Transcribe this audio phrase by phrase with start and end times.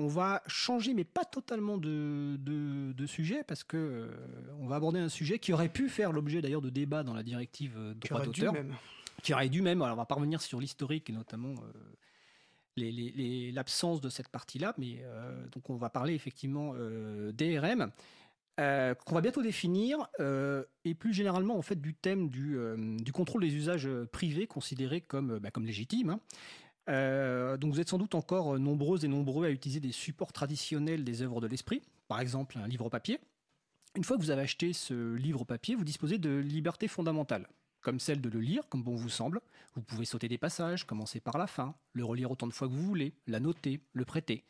[0.00, 4.08] on va changer, mais pas totalement de, de, sujet, parce que euh,
[4.58, 7.22] on va aborder un sujet qui aurait pu faire l'objet d'ailleurs de débats dans la
[7.22, 8.54] directive euh, droit d'auteur.
[9.22, 9.82] Qui aurait dû même.
[9.82, 11.54] Alors, on va pas revenir sur l'historique et notamment
[12.76, 15.04] l'absence de cette partie-là, mais
[15.52, 16.72] donc on va parler effectivement
[17.34, 17.90] DRM.
[18.56, 20.08] qu'on va bientôt définir,
[20.86, 25.38] et plus généralement en fait du thème du, du contrôle des usages privés considérés comme,
[25.38, 26.08] bah, comme légitimes.
[26.08, 26.20] Hein.
[26.90, 31.04] Euh, donc vous êtes sans doute encore nombreuses et nombreux à utiliser des supports traditionnels
[31.04, 33.20] des œuvres de l'esprit, par exemple un livre papier.
[33.96, 37.48] Une fois que vous avez acheté ce livre papier, vous disposez de libertés fondamentales,
[37.80, 39.40] comme celle de le lire comme bon vous semble.
[39.74, 42.72] Vous pouvez sauter des passages, commencer par la fin, le relire autant de fois que
[42.72, 44.44] vous voulez, la noter, le prêter.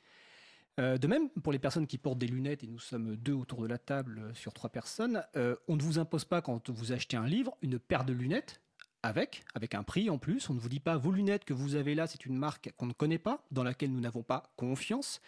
[0.79, 3.61] Euh, de même, pour les personnes qui portent des lunettes, et nous sommes deux autour
[3.61, 7.17] de la table sur trois personnes, euh, on ne vous impose pas quand vous achetez
[7.17, 8.63] un livre une paire de lunettes
[9.03, 10.49] avec, avec un prix en plus.
[10.51, 12.87] On ne vous dit pas vos lunettes que vous avez là, c'est une marque qu'on
[12.87, 15.21] ne connaît pas, dans laquelle nous n'avons pas confiance.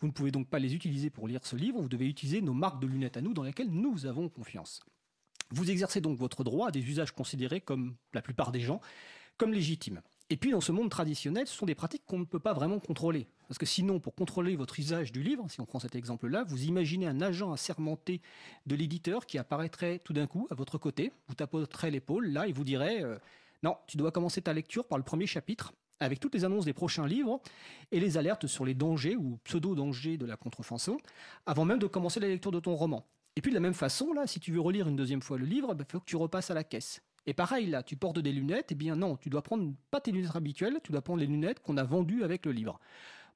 [0.00, 2.54] Vous ne pouvez donc pas les utiliser pour lire ce livre, vous devez utiliser nos
[2.54, 4.80] marques de lunettes à nous dans lesquelles nous avons confiance.
[5.50, 8.80] Vous exercez donc votre droit à des usages considérés comme la plupart des gens
[9.38, 10.02] comme légitimes.
[10.30, 12.78] Et puis dans ce monde traditionnel, ce sont des pratiques qu'on ne peut pas vraiment
[12.80, 13.26] contrôler.
[13.48, 16.64] Parce que sinon, pour contrôler votre usage du livre, si on prend cet exemple-là, vous
[16.64, 18.20] imaginez un agent assermenté
[18.66, 22.52] de l'éditeur qui apparaîtrait tout d'un coup à votre côté, vous tapoterait l'épaule, là, et
[22.52, 23.16] vous dirait euh,
[23.62, 26.74] Non, tu dois commencer ta lecture par le premier chapitre, avec toutes les annonces des
[26.74, 27.40] prochains livres
[27.90, 30.98] et les alertes sur les dangers ou pseudo-dangers de la contrefaçon,
[31.46, 33.06] avant même de commencer la lecture de ton roman.
[33.36, 35.46] Et puis de la même façon, là, si tu veux relire une deuxième fois le
[35.46, 37.00] livre, il bah, faut que tu repasses à la caisse.
[37.28, 40.00] Et pareil, là, tu portes des lunettes, et eh bien non, tu dois prendre pas
[40.00, 42.80] tes lunettes habituelles, tu dois prendre les lunettes qu'on a vendues avec le livre.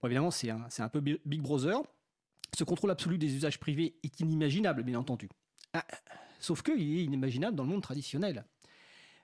[0.01, 1.79] Bon, évidemment, c'est un, peu Big Brother.
[2.57, 5.29] Ce contrôle absolu des usages privés est inimaginable, bien entendu.
[5.75, 5.85] Ah,
[6.41, 8.47] sauf qu'il est inimaginable dans le monde traditionnel.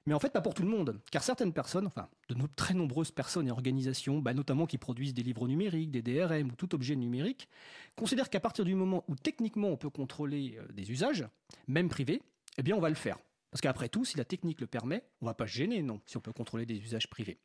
[0.04, 3.10] Mais en fait, pas pour tout le monde, car certaines personnes, enfin, de très nombreuses
[3.10, 6.94] personnes et organisations, bah, notamment qui produisent des livres numériques, des DRM ou tout objet
[6.94, 7.48] numérique,
[7.96, 11.26] considèrent qu'à partir du moment où techniquement on peut contrôler euh, des usages,
[11.68, 12.20] même privés,
[12.58, 13.16] eh bien on va le faire.
[13.50, 16.00] Parce qu'après tout, si la technique le permet, on ne va pas se gêner, non,
[16.06, 17.38] si on peut contrôler des usages privés.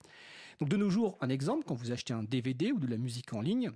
[0.60, 3.34] Donc de nos jours, un exemple, quand vous achetez un DVD ou de la musique
[3.34, 3.72] en ligne,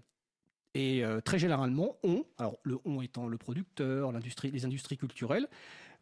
[0.73, 5.47] et euh, très généralement, on, alors le on étant le producteur, l'industrie, les industries culturelles,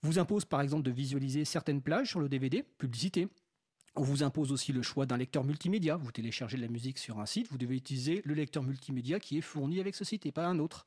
[0.01, 3.27] vous impose par exemple de visualiser certaines plages sur le DVD, publicité.
[3.95, 5.95] On vous impose aussi le choix d'un lecteur multimédia.
[5.95, 9.38] Vous téléchargez de la musique sur un site, vous devez utiliser le lecteur multimédia qui
[9.38, 10.85] est fourni avec ce site et pas un autre.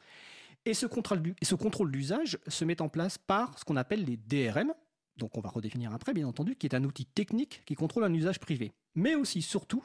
[0.67, 4.75] Et ce contrôle d'usage se met en place par ce qu'on appelle les DRM,
[5.19, 8.15] donc on va redéfinir après bien entendu, qui est un outil technique qui contrôle un
[8.15, 9.85] usage privé, mais aussi surtout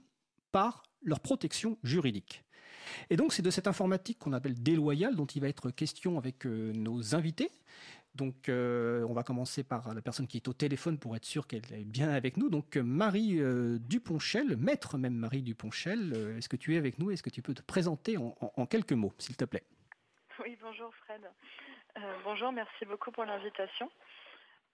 [0.51, 2.43] par leur protection juridique.
[3.09, 6.45] Et donc c'est de cette informatique qu'on appelle déloyale dont il va être question avec
[6.45, 7.49] euh, nos invités.
[8.15, 11.47] Donc euh, on va commencer par la personne qui est au téléphone pour être sûr
[11.47, 12.49] qu'elle est bien avec nous.
[12.49, 17.09] Donc Marie euh, Duponchel, maître même Marie Duponchel, est-ce que tu es avec nous?
[17.09, 19.63] Est-ce que tu peux te présenter en quelques mots, s'il te plaît?
[20.39, 21.21] Oui, bonjour Fred.
[22.23, 23.89] bonjour, merci beaucoup pour l'invitation.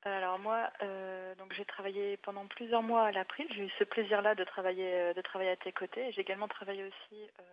[0.04, 3.48] Alors moi, euh, donc j'ai travaillé pendant plusieurs mois à l'April.
[3.52, 6.12] J'ai eu ce plaisir-là de travailler, euh, de travailler à tes côtés.
[6.14, 7.44] J'ai également travaillé aussi euh,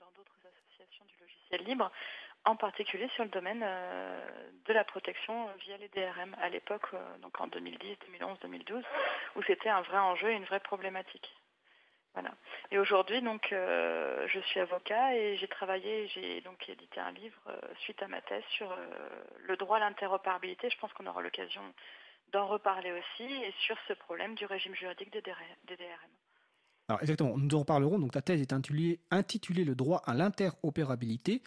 [0.00, 1.92] dans d'autres associations du logiciel libre,
[2.44, 6.88] en particulier sur le domaine de la protection via les DRM à l'époque,
[7.20, 8.82] donc en 2010, 2011, 2012,
[9.36, 11.32] où c'était un vrai enjeu et une vraie problématique.
[12.14, 12.34] Voilà.
[12.70, 17.40] Et aujourd'hui, donc, euh, je suis avocat et j'ai travaillé, j'ai donc édité un livre
[17.48, 18.76] euh, suite à ma thèse sur euh,
[19.38, 20.68] le droit à l'interopérabilité.
[20.68, 21.62] Je pense qu'on aura l'occasion
[22.32, 26.21] d'en reparler aussi et sur ce problème du régime juridique des DRM.
[26.92, 27.98] Alors exactement, nous en reparlerons.
[27.98, 31.42] Donc ta thèse est intitulée, intitulée Le droit à l'interopérabilité,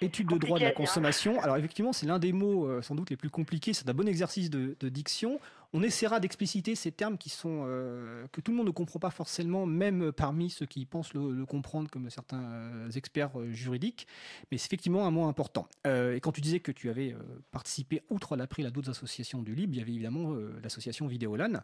[0.00, 1.40] étude de droit de la consommation.
[1.42, 3.72] Alors effectivement, c'est l'un des mots sans doute les plus compliqués.
[3.72, 5.40] C'est un bon exercice de, de diction.
[5.74, 9.10] On essaiera d'expliciter ces termes qui sont euh, que tout le monde ne comprend pas
[9.10, 14.06] forcément, même parmi ceux qui pensent le, comprendre, comme certains euh, experts euh, juridiques.
[14.50, 15.68] Mais c'est effectivement un mot important.
[15.84, 17.14] et quand tu disais que tu avais
[17.50, 21.60] participé, outre l'April, à d'autres associations du Libre, il y avait évidemment l'association Vidéolan.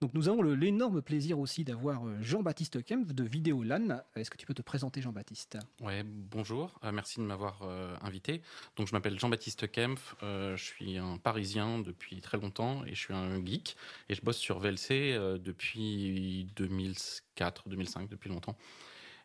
[0.00, 4.00] Donc nous avons l'énorme plaisir aussi d'avoir Jean-Baptiste Kempf de Vidéolan.
[4.14, 5.58] Est-ce que tu peux te présenter, Jean-Baptiste?
[5.80, 6.78] Ouais, bonjour.
[6.92, 7.62] merci de m'avoir
[8.02, 8.40] invité.
[8.76, 10.14] Donc je m'appelle Jean-Baptiste Kempf.
[10.22, 13.76] je suis un Parisien depuis très longtemps et je suis un geek
[14.08, 18.56] et je bosse sur VLC euh, depuis 2004, 2005, depuis longtemps.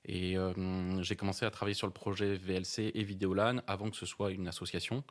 [0.05, 4.05] Et euh, j'ai commencé à travailler sur le projet VLC et Vidéolan avant que ce
[4.05, 5.03] soit une association.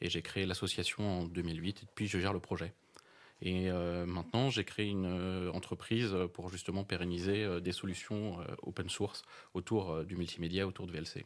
[0.00, 2.72] Et j'ai créé l'association en 2008 et depuis je gère le projet.
[3.42, 9.22] Et euh, maintenant, j'ai créé une entreprise pour justement pérenniser des solutions open source
[9.54, 11.24] autour du multimédia, autour de VLC.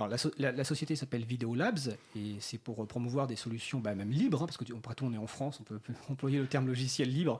[0.00, 4.42] Alors, la, société s'appelle Video Labs et c'est pour promouvoir des solutions bah, même libres,
[4.42, 5.78] hein, parce que après tout on est en France, on peut
[6.10, 7.38] employer le terme logiciel libre.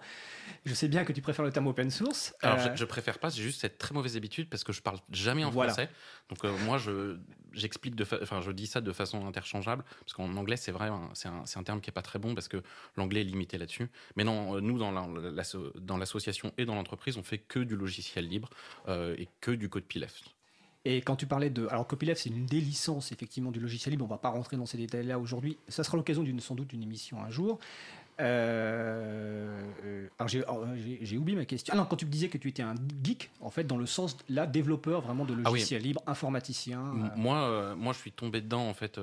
[0.64, 2.32] Je sais bien que tu préfères le terme open source.
[2.42, 4.98] Alors je, je, préfère pas, j'ai juste cette très mauvaise habitude parce que je parle
[5.10, 5.88] jamais en français.
[6.28, 7.18] Donc moi je
[7.52, 11.08] j'explique de, enfin je dis ça de façon interchangeable parce qu'en anglais c'est vrai, hein,
[11.14, 12.62] c'est un, un, terme qui est pas très bon parce que
[12.96, 13.88] l'anglais est limité là-dessus.
[14.16, 18.50] Mais non, nous dans l'association et dans l'entreprise on fait que du logiciel libre
[18.88, 20.33] euh, et que du copyleft.
[20.84, 21.66] Et quand tu parlais de.
[21.69, 24.04] Alors, copyleft, c'est une des licences, effectivement, du logiciel libre.
[24.04, 25.56] On ne va pas rentrer dans ces détails-là aujourd'hui.
[25.69, 27.58] Ça sera l'occasion d'une, sans doute, d'une émission un jour.
[28.20, 30.28] Euh, euh, alors,
[31.00, 31.72] j'ai, oublié ma question.
[31.75, 33.86] Ah non, quand tu me disais que tu étais un geek, en fait, dans le
[33.86, 36.81] sens, là, développeur vraiment de ah logiciel libre, informaticien.
[37.16, 39.00] Moi, moi, je suis tombé dedans, en fait,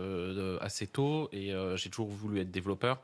[0.61, 3.01] assez tôt et j'ai toujours voulu être développeur.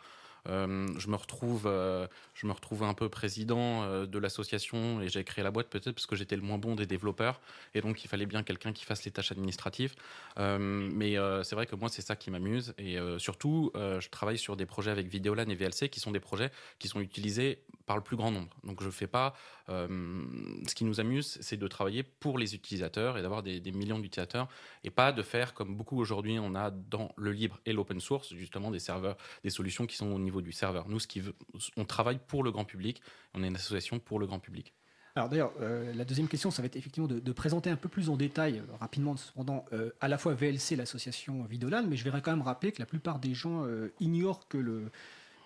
[0.48, 5.10] Euh, je me retrouve, euh, je me retrouve un peu président euh, de l'association et
[5.10, 7.42] j'ai créé la boîte peut-être parce que j'étais le moins bon des développeurs
[7.74, 9.96] et donc il fallait bien quelqu'un qui fasse les tâches administratives.
[10.38, 14.66] mais c'est vrai que moi c'est ça qui m'amuse et surtout je travaille sur des
[14.66, 18.16] projets avec Videolan et VLC qui sont des projets qui sont utilisés par le plus
[18.16, 18.56] grand nombre.
[18.64, 19.34] Donc je fais pas.
[19.68, 24.48] ce qui nous amuse, c'est de travailler pour les utilisateurs et d'avoir des, millions d'utilisateurs
[24.84, 28.34] et pas de faire comme beaucoup aujourd'hui on a dans le libre et l'open source
[28.36, 30.88] justement des serveurs, des solutions qui sont au niveau du serveur.
[30.88, 31.34] Nous, ce qui veut,
[31.78, 33.02] on travaille pour le grand public.
[33.34, 34.74] On est une association pour le grand public.
[35.18, 38.10] Alors d'ailleurs, euh, la deuxième question, ça va être effectivement de, présenter un peu plus
[38.10, 42.22] en détail, euh, rapidement cependant, euh, à la fois VLC, l'association Vidolan, mais je vais
[42.22, 43.66] quand même rappeler que la plupart des gens
[44.00, 44.92] ignorent que le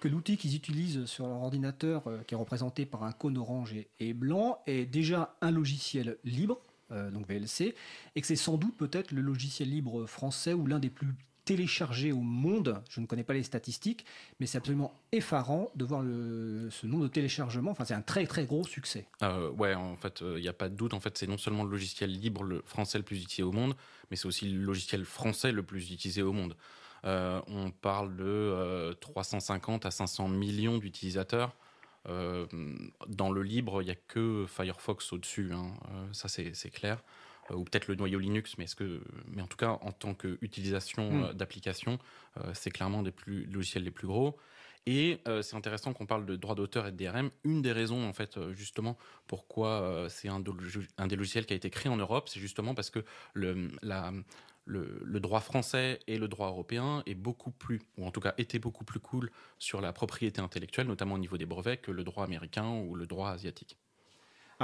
[0.02, 4.14] que l'outil qu'ils utilisent sur leur ordinateur, qui est représenté par un cône orange et,
[4.14, 6.60] blanc, est déjà un logiciel libre,
[6.90, 7.74] donc VLC,
[8.16, 11.16] et que c'est sans doute peut-être le logiciel libre français ou l'un des plus
[11.46, 12.82] téléchargé au monde.
[12.90, 14.06] Je ne connais pas les statistiques,
[14.40, 17.72] mais c'est absolument effarant de voir ce nombre de téléchargements.
[17.72, 19.08] Enfin, c'est un très très gros succès.
[19.24, 20.94] Euh, ouais, en fait, il euh, n'y a pas de doute.
[20.94, 23.76] En fait, c'est non seulement le logiciel libre français le plus utilisé au monde,
[24.10, 26.56] mais c'est aussi le logiciel français le plus utilisé au monde.
[27.06, 31.56] Euh, on parle de 350 à 500 millions d'utilisateurs.
[32.06, 35.74] dans le libre, il n'y a que Firefox au-dessus, hein.
[36.12, 37.04] ça c'est clair.
[37.52, 40.14] Euh, ou peut-être le noyau Linux, mais, est-ce que, mais en tout cas, en tant
[40.14, 42.00] qu'utilisation euh, d'application,
[42.38, 44.38] euh, c'est clairement des plus, logiciels les plus gros.
[44.88, 47.30] Et c'est intéressant qu'on parle de droit d'auteur et de DRM.
[47.44, 48.98] Une des raisons, en fait, justement,
[49.28, 50.42] pourquoi c'est un,
[50.98, 53.06] un, des logiciels qui a été créé en Europe, c'est justement parce que
[53.36, 54.12] le, la,
[54.66, 58.34] le, le, droit français et le droit européen est beaucoup plus, ou en tout cas
[58.38, 62.04] était beaucoup plus cool sur la propriété intellectuelle, notamment au niveau des brevets, que le
[62.04, 63.78] droit américain ou le droit asiatique.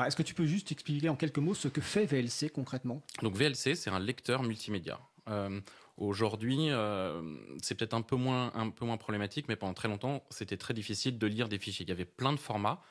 [0.06, 3.02] Est-ce que tu peux juste expliquer en quelques mots ce que fait VLC concrètement?
[3.24, 5.00] Donc VLC, c'est un lecteur multimédia.
[5.28, 5.60] Euh,
[5.98, 7.22] aujourd'hui, euh,
[7.62, 10.74] c'est peut-être un peu moins un peu moins problématique, mais pendant très longtemps, c'était très
[10.74, 11.86] difficile de lire des fichiers.
[11.86, 12.82] Il y avait plein de formats.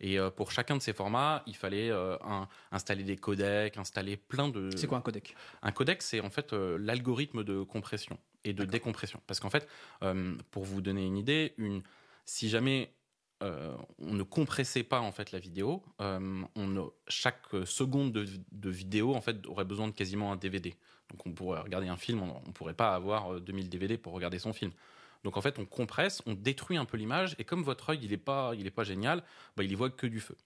[0.00, 1.90] Et euh, pour chacun de ces formats, il fallait
[2.72, 4.70] installer des codecs, installer plein de.
[4.76, 5.34] C'est quoi un codec?
[5.62, 9.20] Un codec, c'est en fait l'algorithme de compression et de décompression.
[9.26, 9.68] Parce qu'en fait,
[10.50, 11.82] pour vous donner une idée, une,
[12.24, 12.94] si jamais
[13.42, 15.82] euh, on ne compressait pas en fait la vidéo.
[16.00, 20.74] Euh, on chaque seconde de, vidéo en fait aurait besoin de quasiment un DVD.
[21.10, 24.12] Donc on pourrait regarder un film, on, ne pourrait pas avoir 2000 euh, DVD pour
[24.12, 24.72] regarder son film.
[25.24, 28.12] Donc en fait on compresse, on détruit un peu l'image et comme votre œil il
[28.12, 29.22] est pas pas génial,
[29.56, 30.36] bah, il y voit que du feu.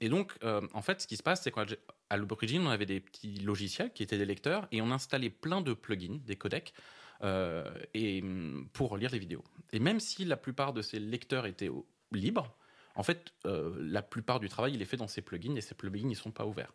[0.00, 3.40] et donc en fait ce qui se passe c'est qu'à l'origine on avait des petits
[3.40, 6.72] logiciels qui étaient des lecteurs et on installait plein de plugins, des codecs.
[7.22, 9.44] et mm, pour lire les vidéos.
[9.72, 11.70] Et même si la plupart de ces lecteurs étaient
[12.12, 12.56] libre,
[12.96, 15.74] en fait, euh, la plupart du travail, il est fait dans ces plugins et ces
[15.74, 16.72] plugins, ils sont pas ouverts.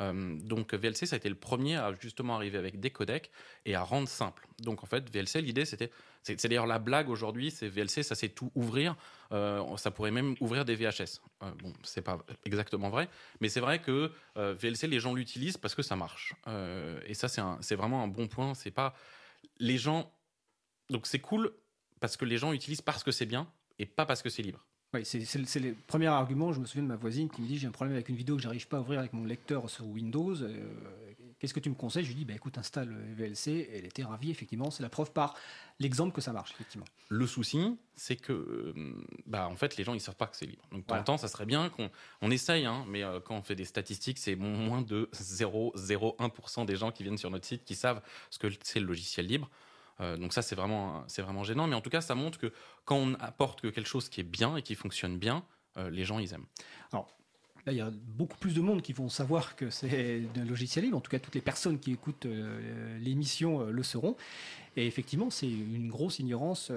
[0.00, 3.30] Euh, donc VLC, ça a été le premier à justement arriver avec des codecs
[3.64, 4.46] et à rendre simple.
[4.58, 5.90] Donc en fait, VLC, l'idée c'était,
[6.22, 8.96] c'est, d'ailleurs la blague aujourd'hui, c'est VLC, ça c'est tout ouvrir.
[9.32, 11.20] Euh, ça pourrait même ouvrir des VHS.
[11.40, 13.08] bon, c'est pas exactement vrai,
[13.40, 16.34] mais c'est vrai que VLC, les gens l'utilisent parce que ça marche.
[17.06, 18.54] et ça, c'est, c'est vraiment un bon point.
[18.54, 18.94] C'est pas
[19.58, 20.12] les gens.
[20.90, 21.52] Donc c'est cool
[22.00, 24.64] parce que les gens utilisent parce que c'est bien et pas parce que c'est libre.
[24.94, 26.52] Oui, c'est le premier argument.
[26.52, 28.36] Je me souviens de ma voisine qui me dit j'ai un problème avec une vidéo
[28.36, 30.40] que j'arrive pas à ouvrir avec mon lecteur sur Windows.
[30.40, 30.68] Euh,
[31.40, 32.04] qu'est-ce que tu me conseilles?
[32.04, 33.68] Je lui dis bah, écoute, installe VLC.
[33.74, 34.70] Elle était ravie, effectivement.
[34.70, 35.34] C'est la preuve par
[35.80, 36.86] l'exemple que ça marche, effectivement.
[37.08, 38.72] Le souci, c'est que euh,
[39.26, 40.62] bah, en fait, les gens ils savent pas que c'est libre.
[40.70, 41.90] Donc, pour temps, ça serait bien qu'on
[42.22, 46.76] on essaye, hein, mais euh, quand on fait des statistiques, c'est moins de 0,01% des
[46.76, 49.50] gens qui viennent sur notre site qui savent ce que c'est le logiciel libre.
[50.00, 51.66] Euh, donc ça, c'est vraiment, c'est vraiment gênant.
[51.66, 52.52] Mais en tout cas, ça montre que
[52.84, 55.44] quand on apporte quelque chose qui est bien et qui fonctionne bien,
[55.76, 56.46] euh, les gens, ils aiment.
[56.92, 57.08] Alors,
[57.66, 60.98] il y a beaucoup plus de monde qui vont savoir que c'est un logiciel libre.
[60.98, 64.16] En tout cas, toutes les personnes qui écoutent euh, l'émission le sauront.
[64.76, 66.70] Et effectivement, c'est une grosse ignorance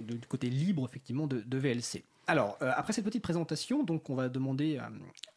[0.00, 2.04] du côté libre, effectivement, de, VLC.
[2.28, 4.80] Alors, après cette petite présentation, donc, on va demander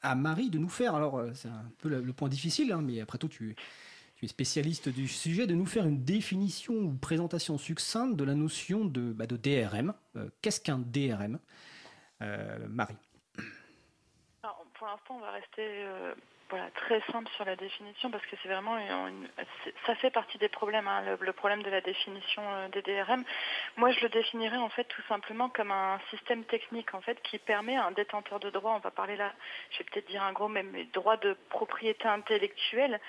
[0.01, 0.95] à, Marie de nous faire.
[0.95, 3.55] Alors, c'est un peu le, point difficile, hein, mais après tout, tu
[4.15, 8.35] tu es spécialiste du sujet, de nous faire une définition ou présentation succincte de la
[8.35, 9.93] notion de, bah, DRM.
[10.41, 11.39] Qu'est-ce qu'un DRM
[12.69, 12.97] Marie?
[14.73, 15.85] Pour l'instant, on va rester
[16.49, 18.77] voilà, très simple sur la définition parce que c'est vraiment
[19.87, 23.23] ça fait partie des problèmes, hein, le, problème de la définition euh, des DRM.
[23.77, 27.39] Moi, je le définirais en fait tout simplement comme un système technique en fait qui
[27.39, 29.33] permet à un détenteur de droit, on va parler là,
[29.71, 32.99] je vais peut-être dire un gros, mais droit de propriété intellectuelle,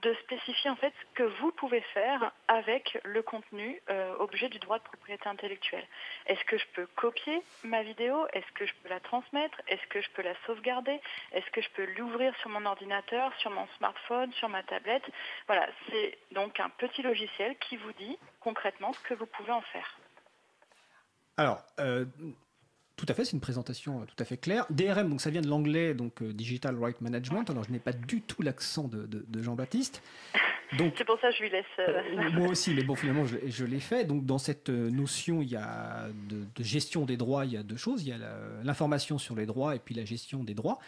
[0.00, 4.58] de spécifier en fait ce que vous pouvez faire avec le contenu euh, objet du
[4.58, 5.86] droit de propriété intellectuelle.
[6.26, 8.26] Est-ce que je peux copier ma vidéo?
[8.32, 9.60] Est-ce que je peux la transmettre?
[9.68, 11.00] Est-ce que je peux la sauvegarder?
[11.32, 15.04] Est-ce que je peux l'ouvrir sur mon ordinateur, sur mon smartphone, sur ma tablette?
[15.46, 19.62] Voilà, c'est donc un petit logiciel qui vous dit concrètement ce que vous pouvez en
[19.62, 19.98] faire.
[21.36, 22.04] Alors, euh,
[22.96, 24.66] tout à fait, c'est une présentation euh, tout à fait claire.
[24.70, 27.48] DRM, donc ça vient de l'anglais, donc euh, Digital Right Management.
[27.48, 30.02] Alors je n'ai pas du tout l'accent de, Jean-Baptiste.
[30.78, 31.64] Donc, c'est pour ça que je lui laisse.
[31.80, 34.04] Euh, moi aussi, mais bon, finalement, je, l'ai fait.
[34.04, 37.76] Donc, dans cette notion, il y a de, gestion des droits, il y a deux
[37.76, 38.02] choses.
[38.02, 38.18] Il y a
[38.62, 40.78] l'information sur les droits et puis la gestion des droits.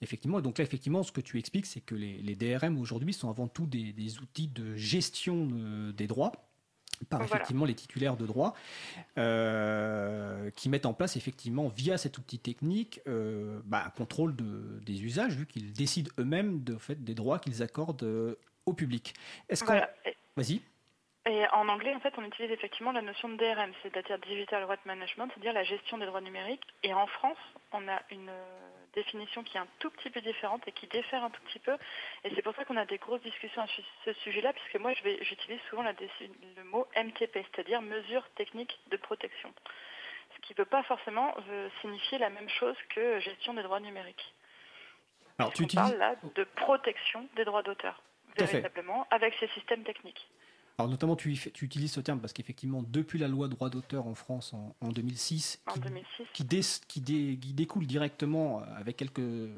[0.00, 3.28] Effectivement, et donc là, effectivement, ce que tu expliques, c'est que les, DRM aujourd'hui sont
[3.28, 5.48] avant tout des, des outils de gestion
[5.94, 6.32] des droits
[7.08, 8.54] par effectivement les titulaires de droit,
[9.18, 14.80] euh, qui mettent en place effectivement via cet outil technique euh, bah, un contrôle de,
[14.84, 19.14] des usages, vu qu'ils décident eux-mêmes de fait des droits qu'ils accordent euh, au public.
[19.48, 19.64] Est-ce
[20.36, 20.60] vas-y.
[21.26, 24.84] Et en anglais, en fait, on utilise effectivement la notion de DRM, c'est-à-dire Digital Right
[24.84, 26.66] Management, c'est-à-dire la gestion des droits numériques.
[26.82, 27.38] Et en France,
[27.72, 28.30] on a une
[28.94, 31.76] définition qui est un tout petit peu différente et qui diffère un tout petit peu.
[32.24, 33.66] Et c'est pour ça qu'on a des grosses discussions à
[34.04, 39.52] ce sujet-là, puisque moi, j'utilise souvent le mot MTP, c'est-à-dire mesure technique de protection.
[40.36, 43.80] Ce qui ne peut pas forcément euh, signifier la même chose que gestion des droits
[43.80, 44.34] numériques.
[45.38, 45.90] Alors, tu utilises...
[45.90, 48.02] parle là de protection des droits d'auteur,
[48.36, 50.28] véritablement, avec ces systèmes techniques.
[50.76, 54.14] Alors notamment, tu, tu, utilises ce terme parce qu'effectivement, depuis la loi droit d'auteur en
[54.14, 55.62] France en, 2006,
[56.32, 56.44] qui,
[56.88, 59.56] Qui, découle directement, euh, avec quelques euh,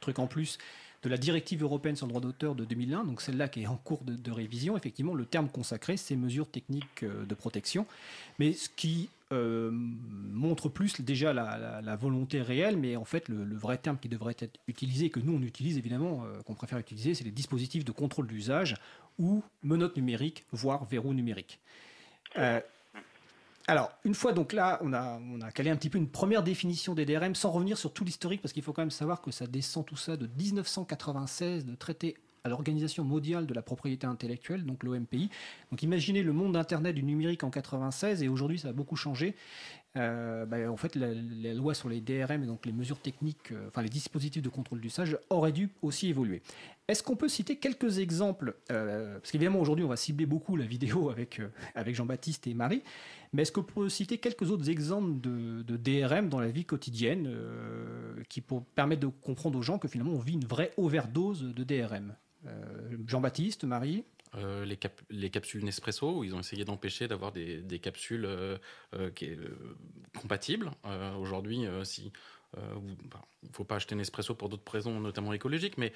[0.00, 0.58] trucs en plus,
[1.02, 3.76] de la directive européenne sur le droit d'auteur de 2001, donc celle-là qui est en
[3.76, 7.86] cours de, révision, effectivement, le terme consacré, c'est mesures techniques euh, de protection.
[8.38, 13.96] Mais ce qui montre plus déjà la, volonté réelle, mais en fait, le, vrai terme
[13.96, 17.82] qui devrait être utilisé, que nous on utilise évidemment, qu'on préfère utiliser, c'est les dispositifs
[17.82, 18.76] de contrôle d'usage
[19.18, 21.60] ou menottes numérique, voire verrou numérique.
[22.38, 22.60] Euh,
[23.68, 26.42] alors, une fois donc là, on a, on a calé un petit peu une première
[26.42, 29.30] définition des DRM sans revenir sur tout l'historique, parce qu'il faut quand même savoir que
[29.30, 34.64] ça descend tout ça de 1996, de traité à l'Organisation mondiale de la propriété intellectuelle,
[34.64, 35.30] donc l'OMPI.
[35.70, 39.36] Donc imaginez le monde d'Internet du numérique en 96 et aujourd'hui ça a beaucoup changé.
[39.98, 41.12] Euh, bah, en fait, la,
[41.52, 44.80] loi sur les DRM et donc les mesures techniques, euh, enfin les dispositifs de contrôle
[44.80, 46.40] d'usage auraient dû aussi évoluer.
[46.88, 50.64] Est-ce qu'on peut citer quelques exemples euh, Parce qu'évidemment aujourd'hui on va cibler beaucoup la
[50.64, 51.10] vidéo
[51.76, 52.82] avec, Jean-Baptiste et Marie,
[53.34, 57.30] mais est-ce qu'on peut citer quelques autres exemples de DRM dans la vie quotidienne
[58.28, 58.42] qui
[58.74, 62.14] permettent de comprendre aux gens que finalement on vit une vraie overdose de DRM
[63.06, 64.04] Jean-Baptiste, Marie?
[64.34, 64.78] Euh, les,
[65.10, 68.56] les, capsules Nespresso, où ils ont essayé d'empêcher d'avoir des, capsules euh,
[68.94, 69.10] euh,
[70.18, 70.70] compatibles.
[71.18, 72.12] Aujourd'hui, si
[72.56, 75.92] il ne faut pas acheter Nespresso pour d'autres raisons, notamment écologiques, mais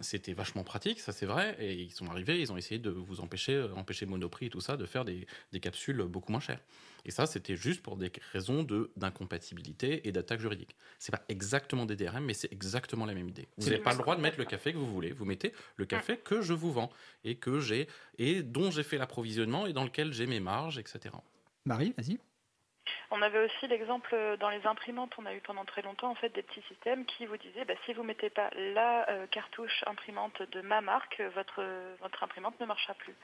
[0.00, 1.56] c'était vachement pratique, ça c'est vrai.
[1.60, 4.76] Et ils sont arrivés, ils ont essayé de vous empêcher, empêcher Monoprix et tout ça,
[4.76, 6.60] de faire des, des capsules beaucoup moins chères.
[7.04, 10.76] Et ça, c'était juste pour des raisons de d'incompatibilité et d'attaque juridique.
[10.98, 13.48] C'est pas exactement des DRM, mais c'est exactement la même idée.
[13.56, 15.12] Vous n'avez pas le droit de mettre le café que vous voulez.
[15.12, 16.90] Vous mettez le café que je vous vends
[17.24, 21.14] et que j'ai et dont j'ai fait l'approvisionnement et dans lequel j'ai mes marges, etc.
[21.64, 22.18] Marie, vas-y.
[23.10, 26.30] On avait aussi l'exemple dans les imprimantes, on a eu pendant très longtemps en fait
[26.30, 29.84] des petits systèmes qui vous disaient bah, si vous ne mettez pas la euh, cartouche
[29.86, 31.64] imprimante de ma marque, votre,
[32.00, 33.14] votre imprimante ne marchera plus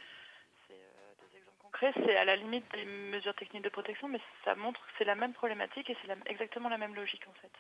[1.93, 5.15] c'est à la limite des mesures techniques de protection, mais ça montre que c'est la
[5.15, 7.51] même problématique et c'est exactement la même logique en fait.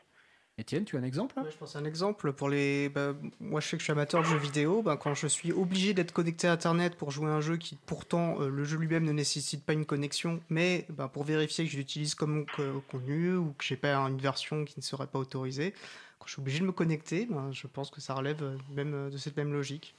[0.57, 1.35] Étienne, tu as un exemple?
[1.51, 2.89] Je pense à un exemple pour les.
[2.89, 4.83] Bah, moi, je sais que je suis amateur de jeux vidéo.
[4.83, 8.41] Bah, quand je suis obligé d'être connecté à Internet pour jouer un jeu qui, pourtant,
[8.41, 11.77] euh, le jeu lui-même ne nécessite pas une connexion, mais bah, pour vérifier que je
[11.77, 12.47] l'utilise comme
[12.89, 15.75] contenu ou que j'ai pas une version qui ne serait pas autorisée,
[16.25, 19.11] quand je suis obligé de me connecter, je pense que ça relève euh, même euh,
[19.11, 19.95] de cette même logique.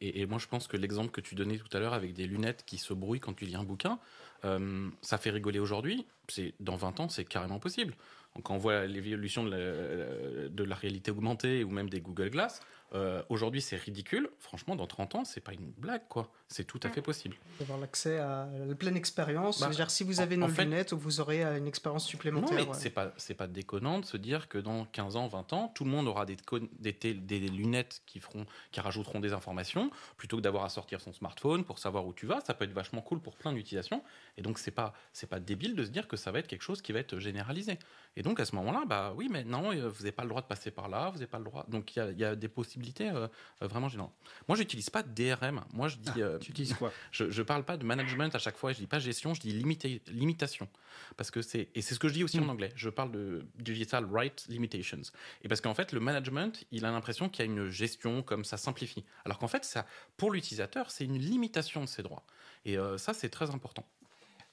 [0.00, 2.64] Et, moi, je pense que l'exemple que tu donnais tout à l'heure avec des lunettes
[2.64, 3.98] qui se brouillent quand tu lis un bouquin,
[4.44, 6.06] euh, ça fait rigoler aujourd'hui.
[6.28, 7.94] C'est dans 20 ans, c'est carrément possible.
[8.42, 12.60] Quand on voit l'évolution de, de, la réalité augmentée ou même des Google Glass,
[12.94, 14.30] euh, aujourd'hui c'est ridicule.
[14.38, 16.30] Franchement, dans 30 ans, c'est pas une blague, quoi.
[16.48, 17.36] C'est tout à fait possible.
[17.60, 19.60] Avoir l'accès à la pleine expérience.
[19.60, 22.58] Bah, si vous avez nos lunettes, vous aurez une expérience supplémentaire.
[22.58, 25.52] Non, mais c'est pas, c'est pas déconnant de se dire que dans 15 ans, 20
[25.52, 26.36] ans, tout le monde aura des,
[26.78, 31.12] des, des, lunettes qui, feront, qui rajouteront des informations, plutôt que d'avoir à sortir son
[31.12, 32.40] smartphone pour savoir où tu vas.
[32.40, 34.02] Ça peut être vachement cool pour plein d'utilisations.
[34.38, 36.62] Et donc, c'est pas, c'est pas débile de se dire que ça va être quelque
[36.62, 37.78] chose qui va être généralisé.
[38.16, 40.40] Et donc, à ce moment-là, bah oui, mais non, euh, vous n'avez pas le droit
[40.40, 41.66] de passer par là, vous n'avez pas le droit.
[41.68, 43.28] Donc, il y, y a, des possibilités euh,
[43.62, 44.12] euh, vraiment gênantes.
[44.46, 45.64] Moi, j'utilise pas DRM.
[45.72, 46.22] Moi, je dis.
[46.22, 46.92] Ah, tu utilises quoi?
[47.12, 48.72] Je ne parle pas de management à chaque fois.
[48.72, 50.68] Je dis pas gestion, je dis limité, limitation.
[51.16, 52.50] Parce que c'est et c'est ce que je dis aussi en hmm.
[52.50, 52.72] anglais.
[52.74, 55.02] Je parle de digital right limitations.
[55.42, 58.44] Et parce qu'en fait, le management, il a l'impression qu'il y a une gestion comme
[58.44, 59.04] ça simplifie.
[59.24, 62.24] Alors qu'en fait, ça, pour l'utilisateur, c'est une limitation de ses droits.
[62.64, 63.86] Et ça, c'est très important.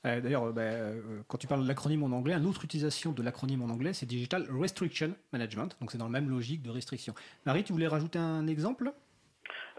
[0.06, 3.12] Euh, d'ailleurs, euh, bah, euh, quand tu parles de l'acronyme en anglais, une autre utilisation
[3.12, 5.76] de l'acronyme en anglais, c'est Digital Restriction Management.
[5.80, 7.14] Donc c'est dans la même logique de restriction.
[7.46, 8.92] Marie, tu voulais rajouter un exemple?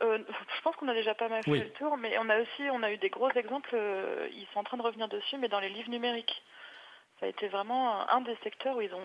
[0.00, 2.82] Je pense qu'on a déjà pas mal fait le tour, mais on a aussi on
[2.82, 3.74] a eu des gros exemples.
[4.32, 6.42] ils sont en train de revenir dessus, mais dans les livres numériques
[7.18, 9.00] ça a été vraiment un des secteurs où ils ont,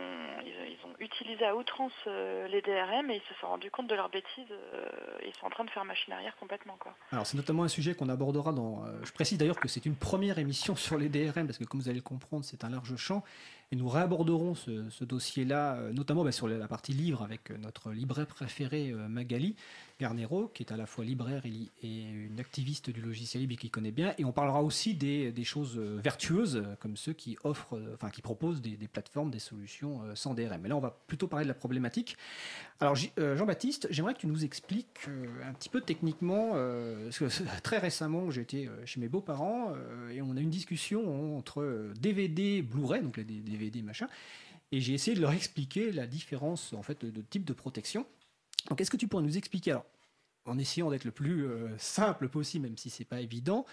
[0.46, 3.96] ils, ont utilisé à outrance euh, les DRM et ils se sont rendus compte de
[3.96, 4.52] leurs bêtises.
[4.52, 4.86] Euh,
[5.26, 6.76] ils sont en train de faire machine arrière complètement.
[6.78, 6.94] Quoi.
[7.14, 8.84] Alors c'est notamment un sujet qu'on abordera dans...
[8.84, 11.80] Euh, je précise d'ailleurs que c'est une première émission sur les DRM parce que comme
[11.80, 13.24] vous allez le comprendre, c'est un large champ.
[13.72, 18.92] Et nous réaborderons ce, dossier-là, notamment bah, sur la partie livre avec notre libraire préféré
[18.92, 19.56] Magali.
[20.02, 23.92] Garnero, qui est à la fois libraire et, une activiste du logiciel libre qui connaît
[23.92, 24.16] bien.
[24.18, 28.10] Et on parlera aussi des, choses euh, vertueuses, euh, comme ceux qui offrent, euh, enfin
[28.10, 30.60] qui proposent des, plateformes, des solutions sans DRM.
[30.62, 32.18] Mais là, on va plutôt parler de la problématique.
[32.80, 35.08] Alors, Jean-Baptiste, j'aimerais que tu nous expliques
[35.46, 36.54] un petit peu techniquement,
[37.04, 37.26] parce que
[37.64, 39.74] très récemment, j'étais chez mes beaux-parents
[40.12, 44.08] et on a une discussion entre DVD, Blu-ray, donc les DVD machin,
[44.72, 48.08] et j'ai essayé de leur expliquer la différence en fait de type de protection.
[48.70, 49.86] Donc, est-ce que tu pourrais nous expliquer, alors,
[50.46, 53.66] en essayant d'être le plus euh, simple possible, même si c'est pas évident,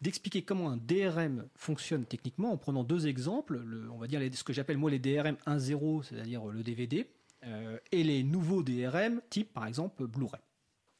[0.00, 4.52] d'expliquer comment un DRM fonctionne techniquement en prenant deux exemples, on va dire ce que
[4.52, 7.08] j'appelle moi les DRM 1.0, c'est-à-dire le DVD,
[7.44, 10.42] euh, et les nouveaux DRM, type par exemple Blu-ray.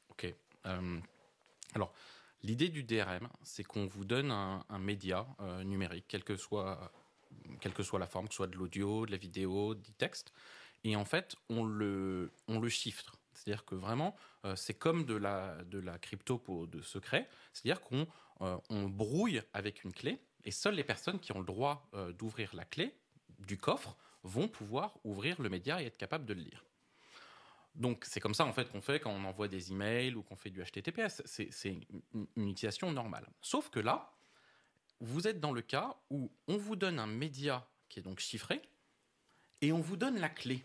[0.09, 0.33] Ok.
[0.65, 0.99] Euh,
[1.75, 1.93] alors,
[2.41, 5.27] l'idée du DRM, c'est qu'on vous donne un, média
[5.63, 6.91] numérique, quelle que, soit,
[7.59, 10.33] quelle que soit la forme, que ce soit de l'audio, de la vidéo, du texte,
[10.83, 13.15] et en fait, on le, on le chiffre.
[13.41, 17.27] C'est-à-dire que vraiment, euh, c'est comme de la, de la crypto pour de secret.
[17.53, 18.07] C'est-à-dire qu'on
[18.41, 22.11] euh, on brouille avec une clé et seules les personnes qui ont le droit euh,
[22.13, 22.95] d'ouvrir la clé
[23.39, 26.63] du coffre vont pouvoir ouvrir le média et être capables de le lire.
[27.73, 30.35] Donc c'est comme ça en fait qu'on fait quand on envoie des emails ou qu'on
[30.35, 31.23] fait du HTTPS.
[31.25, 31.49] C'est
[32.13, 33.27] une utilisation normale.
[33.41, 34.11] Sauf que là,
[34.99, 38.61] vous êtes dans le cas où on vous donne un média qui est donc chiffré
[39.61, 40.63] et on vous donne la clé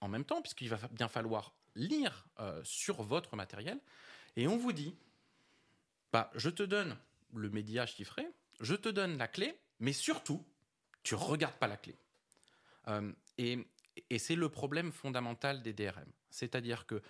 [0.00, 3.78] en même temps, puisqu'il va bien falloir lire euh, sur votre matériel,
[4.36, 4.94] et on vous dit,
[6.12, 6.96] bah, je te donne
[7.34, 8.26] le média chiffré,
[8.60, 10.44] je te donne la clé, mais surtout,
[11.02, 11.96] tu regardes pas la clé.
[12.88, 13.58] Euh, et,
[14.10, 16.10] et c'est le problème fondamental des DRM.
[16.30, 17.02] C'est-à-dire que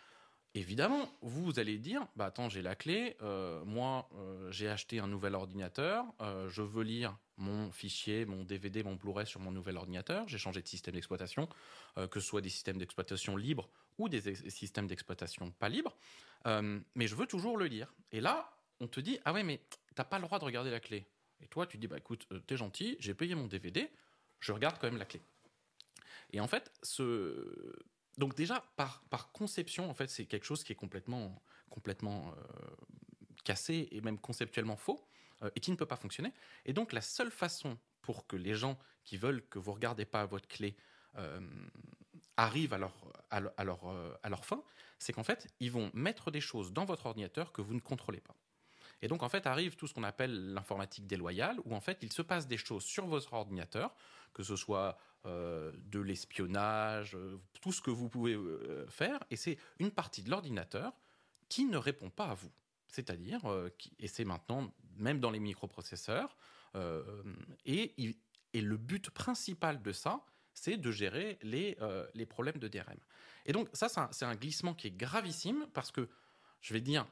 [0.57, 4.09] Évidemment, vous, allez dire, bah attends, j'ai la clé, euh, moi
[4.51, 9.41] j'ai acheté un nouvel ordinateur, je veux lire mon fichier, mon DVD, mon Blu-ray sur
[9.41, 11.49] mon nouvel ordinateur, j'ai changé de système d'exploitation,
[11.97, 15.97] que ce soit des systèmes d'exploitation libres ou des systèmes d'exploitation pas libres,
[16.45, 17.95] mais je veux toujours le lire.
[18.13, 19.61] Et là, on te dit, ah ouais, mais
[19.95, 21.07] t'as pas le droit de regarder la clé.
[21.41, 23.91] Et toi, tu dis, bah écoute, t'es gentil, j'ai payé mon DVD,
[24.41, 25.23] je regarde quand même la clé.
[26.33, 27.75] Et en fait, ce,
[28.19, 32.75] donc déjà, par, par conception, en fait, c'est quelque chose qui est complètement, complètement euh,
[33.45, 35.07] cassé et même conceptuellement faux
[35.43, 36.33] euh, et qui ne peut pas fonctionner.
[36.65, 40.25] Et donc la seule façon pour que les gens qui veulent que vous regardez pas
[40.27, 40.77] votre clé
[41.17, 41.41] euh,
[42.37, 42.93] arrivent à leur,
[43.31, 43.81] à, leur,
[44.23, 44.63] à leur fin,
[44.99, 48.21] c'est qu'en fait, ils vont mettre des choses dans votre ordinateur que vous ne contrôlez
[48.21, 48.35] pas.
[49.03, 52.13] Et donc en fait arrive tout ce qu'on appelle l'informatique déloyale, où en fait il
[52.13, 53.95] se passe des choses sur votre ordinateur,
[54.33, 59.37] que ce soit euh, de l'espionnage, euh, tout ce que vous pouvez euh, faire, et
[59.37, 60.93] c'est une partie de l'ordinateur
[61.51, 62.51] qui ne répond pas à vous.
[62.89, 63.41] C'est-à-dire,
[63.99, 66.37] et c'est maintenant même dans les microprocesseurs,
[67.67, 68.17] et,
[68.55, 71.77] le but principal de ça, c'est de gérer les,
[72.15, 72.99] les problèmes de DRM.
[73.47, 76.09] Et donc ça, c'est un, glissement qui est gravissime, parce que,
[76.61, 77.07] je vais dire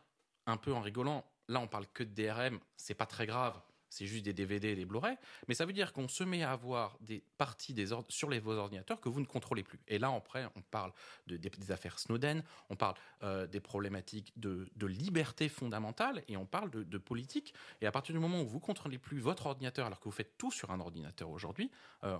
[0.47, 3.61] un peu en rigolant, là on parle que de DRM, c'est pas très grave,
[3.93, 5.17] c'est juste des DVD et des Blu-ray,
[5.49, 8.55] mais ça veut dire qu'on se met à avoir des parties des sur les, vos
[8.55, 9.81] ordinateurs que vous ne contrôlez plus.
[9.87, 10.93] Et là, après, on parle
[11.27, 16.71] de, des, affaires Snowden, on parle euh, des problématiques de, liberté fondamentale et on parle
[16.71, 17.53] de, politique.
[17.83, 20.11] Et à partir du moment où vous ne contrôlez plus votre ordinateur alors que vous
[20.11, 21.71] faites tout sur un ordinateur aujourd'hui,
[22.05, 22.19] euh,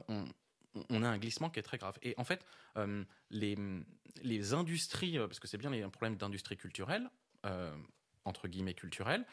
[0.91, 1.99] a un glissement qui est très grave.
[2.03, 2.45] Et en fait,
[3.31, 3.57] les,
[4.23, 7.11] les industries, parce que c'est bien un problème d'industrie culturelle,
[8.25, 9.27] entre guillemets culturelle,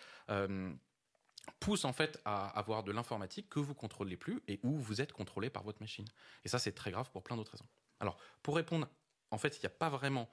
[1.59, 5.13] pousse en fait à avoir de l'informatique que vous contrôlez plus et où vous êtes
[5.13, 6.05] contrôlé par votre machine.
[6.45, 7.67] Et ça, c'est très grave pour plein d'autres raisons.
[7.99, 8.87] Alors, pour répondre,
[9.31, 10.29] en fait, il n'y a pas vraiment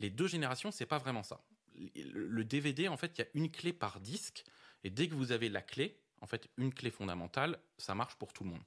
[0.00, 1.44] les deux générations, c'est pas vraiment ça.
[1.96, 4.44] Le DVD, en fait, il y a une clé par disque,
[4.84, 8.32] et dès que vous avez la clé, en fait, une clé fondamentale, ça marche pour
[8.32, 8.64] tout le monde.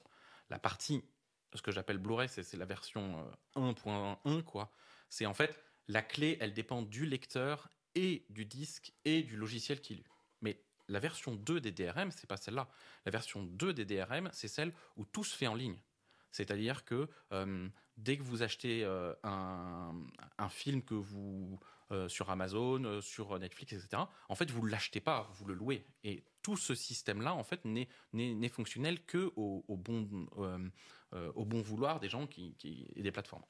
[0.49, 1.03] La partie,
[1.53, 4.71] ce que j'appelle Blu-ray, c'est la version 1.1, euh, quoi.
[5.09, 9.81] C'est en fait la clé, elle dépend du lecteur et du disque et du logiciel
[9.81, 10.03] qui lu.
[10.41, 12.67] Mais la version 2 des DRM, c'est pas celle-là.
[13.05, 15.79] La version 2 des DRM, c'est celle où tout se fait en ligne.
[16.31, 21.59] C'est-à-dire que euh, dès que vous achetez euh, un, film que vous
[22.09, 25.85] sur Amazon, sur Netflix, etc., en fait, vous ne l'achetez pas, vous le louez.
[26.03, 30.27] Et tout ce système-là, en fait, n'est fonctionnel que au, bon,
[31.35, 33.43] au bon vouloir des gens et des plateformes.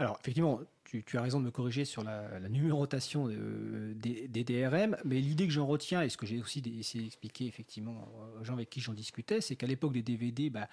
[0.00, 5.46] Alors, effectivement, tu, as raison de me corriger sur la, numérotation des, DRM, mais l'idée
[5.46, 8.08] que j'en retiens, et ce que j'ai aussi essayé d'expliquer effectivement
[8.40, 10.68] aux gens avec qui j'en discutais, c'est qu'à l'époque des DVD, bah,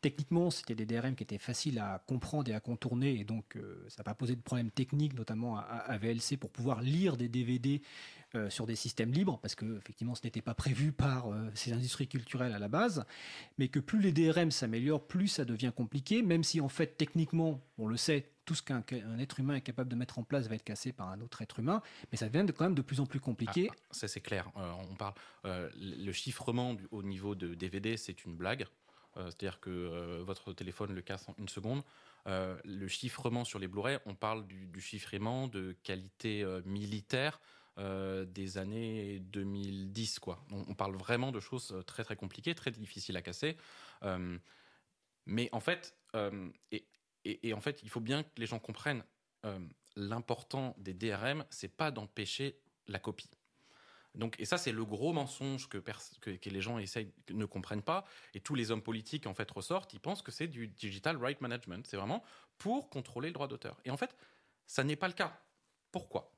[0.00, 3.84] techniquement, c'était des DRM qui étaient faciles à comprendre et à contourner, et donc euh,
[3.88, 7.82] ça n'a pas posé de problème technique, notamment à, VLC, pour pouvoir lire des DVD
[8.36, 11.72] euh, sur des systèmes libres, parce que effectivement, ce n'était pas prévu par euh, ces
[11.72, 13.04] industries culturelles à la base,
[13.58, 17.60] mais que plus les DRM s'améliorent, plus ça devient compliqué, même si en fait, techniquement,
[17.76, 18.84] on le sait, tout ce qu'un
[19.18, 21.58] être humain est capable de mettre en place va être cassé par un autre être
[21.58, 23.68] humain, mais ça devient quand même de plus en plus compliqué.
[23.68, 24.48] Ah, ça c'est clair.
[24.56, 28.64] Euh, on parle le chiffrement au niveau de DVD, c'est une blague.
[29.16, 31.82] C'est-à-dire que votre téléphone le casse en une seconde.
[32.26, 37.40] le chiffrement sur les Blu-ray, on parle du chiffrement de qualité militaire.
[38.26, 40.44] Des années 2010 quoi.
[40.50, 43.56] On, parle vraiment de choses très très compliquées, très difficiles à casser.
[45.26, 45.96] mais en fait,
[46.72, 46.84] et,
[47.24, 49.04] et, en fait, il faut bien que les gens comprennent
[49.44, 49.58] euh,
[49.96, 53.30] l'important des DRM, c'est pas d'empêcher la copie.
[54.14, 58.04] Donc, et ça, c'est le gros mensonge que, que, les gens essayent, ne comprennent pas.
[58.34, 61.40] Et tous les hommes politiques, en fait, ressortent, ils pensent que c'est du digital right
[61.40, 61.86] management.
[61.86, 62.24] C'est vraiment
[62.58, 63.80] pour contrôler le droit d'auteur.
[63.84, 64.16] Et en fait,
[64.66, 65.40] ça n'est pas le cas.
[65.92, 66.32] Pourquoi?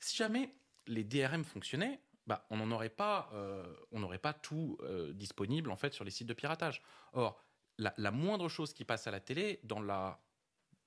[0.00, 0.52] Si jamais
[0.86, 5.76] les DRM fonctionnaient, bah, on n'aurait pas, euh, on n'aurait pas tout euh, disponible, en
[5.76, 6.82] fait, sur les sites de piratage.
[7.12, 7.42] Or,
[7.78, 10.20] la, moindre chose qui passe à la télé, dans la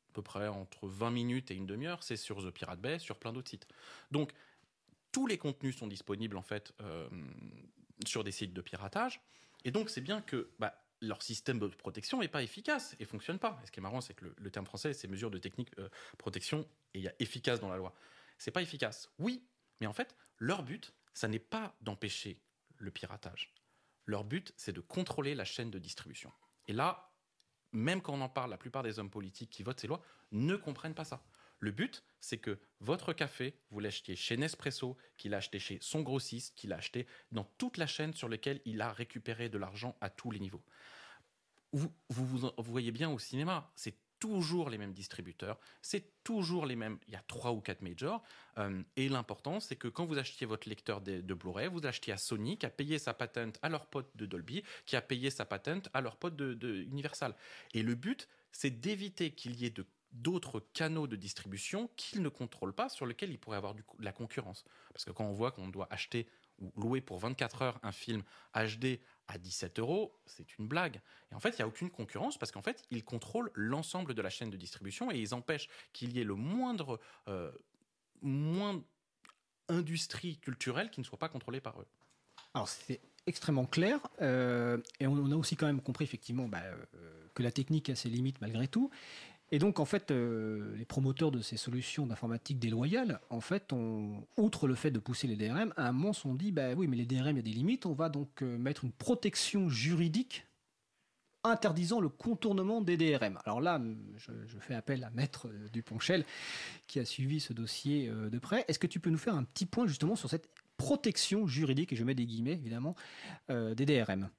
[0.09, 3.19] à peu près entre 20 minutes et une demi-heure, c'est sur The Pirate Bay, sur
[3.19, 3.67] plein d'autres sites.
[4.11, 4.31] Donc,
[5.11, 7.09] tous les contenus sont disponibles en fait euh,
[8.05, 9.19] sur des sites de piratage.
[9.65, 13.39] Et donc, c'est bien que bah, leur système de protection n'est pas efficace et fonctionne
[13.39, 13.59] pas.
[13.61, 15.71] Et ce qui est marrant, c'est que le, terme français, c'est mesure de technique
[16.17, 17.93] protection et il y a efficace dans la loi.
[18.37, 19.09] C'est pas efficace.
[19.19, 19.43] Oui,
[19.79, 22.41] mais en fait, leur but, ça n'est pas d'empêcher
[22.77, 23.53] le piratage.
[24.05, 26.31] Leur but, c'est de contrôler la chaîne de distribution.
[26.67, 27.11] Et là,
[27.71, 30.55] même quand on en parle, la plupart des hommes politiques qui votent ces lois ne
[30.55, 31.23] comprennent pas ça.
[31.59, 36.01] Le but, c'est que votre café, vous l'achetiez chez Nespresso, qu'il a acheté chez son
[36.01, 39.97] grossiste, qu'il a acheté dans toute la chaîne sur laquelle il a récupéré de l'argent
[40.01, 40.63] à tous les niveaux.
[41.71, 46.75] Vous, vous, vous, voyez bien au cinéma, c'est toujours les mêmes distributeurs, c'est toujours les
[46.75, 48.23] mêmes, il y a trois ou quatre majors,
[48.57, 52.17] euh, et l'important c'est que quand vous achetiez votre lecteur de, Blu-ray, vous achetiez à
[52.17, 55.45] Sony qui a payé sa patente à leur pote de Dolby, qui a payé sa
[55.45, 57.35] patente à leur pote de, Universal.
[57.73, 59.73] Et le but, c'est d'éviter qu'il y ait
[60.11, 64.13] d'autres canaux de distribution qu'ils ne contrôlent pas, sur lesquels il pourrait avoir de la
[64.13, 64.63] concurrence.
[64.93, 66.27] Parce que quand on voit qu'on doit acheter
[66.59, 68.23] ou louer pour 24 heures un film
[68.53, 71.01] HD à 17 euros, c'est une blague.
[71.31, 74.21] Et en fait, il n'y a aucune concurrence parce qu'en fait, ils contrôlent l'ensemble de
[74.21, 77.51] la chaîne de distribution et ils empêchent qu'il y ait le moindre, euh,
[79.67, 81.87] industrie culturelle qui ne soit pas contrôlée par eux.
[82.53, 83.99] Alors, c'est extrêmement clair.
[84.21, 87.95] Euh, et on, a aussi quand même compris effectivement bah, euh, que la technique a
[87.95, 88.91] ses limites malgré tout.
[89.51, 93.73] Et donc, en fait, euh, les promoteurs de ces solutions d'informatique déloyales, en fait,
[94.37, 96.97] outre le fait de pousser les DRM, à un moment sont dit, bah oui, mais
[96.97, 100.47] les DRM, il y a des limites, on va donc euh, mettre une protection juridique
[101.43, 103.37] interdisant le contournement des DRM.
[103.45, 103.79] Alors là,
[104.17, 106.25] je, fais appel à Maître euh, Duponchel,
[106.87, 108.65] qui a suivi ce dossier de près.
[108.67, 111.95] Est-ce que tu peux nous faire un petit point justement sur cette protection juridique, et
[111.95, 112.95] je mets des guillemets évidemment,
[113.49, 114.29] des DRM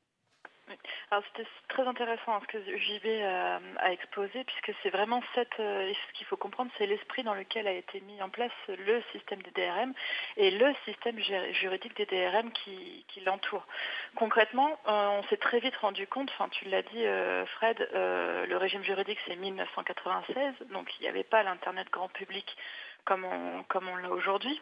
[1.10, 6.12] alors c'était très intéressant ce que JB a, a exposé, puisque c'est vraiment euh, ce
[6.14, 9.52] qu'il faut comprendre, c'est l'esprit dans lequel a été mis en place le système des
[9.52, 9.94] DRM
[10.36, 11.16] et le système
[11.52, 13.64] juridique des DRM qui, qui l'entoure.
[14.16, 18.56] Concrètement, euh, on s'est très vite rendu compte, enfin tu l'as dit euh, Fred, le
[18.56, 22.56] régime juridique c'est 1996, donc il n'y avait pas l'Internet grand public
[23.04, 23.24] comme
[23.68, 24.60] comme on l'a aujourd'hui.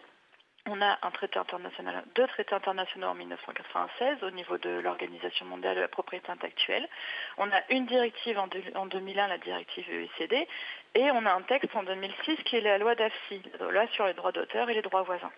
[0.67, 5.83] On a traité international, deux traités internationaux en 1996 au niveau de l'Organisation mondiale de
[5.83, 6.89] la propriété intellectuelle.
[7.37, 10.49] On a une directive en, 2001, la directive EECD,
[10.95, 14.07] et on a un texte en 2006 qui est la loi d'AFSI, la loi sur
[14.07, 15.33] les droits d'auteur et les droits voisins.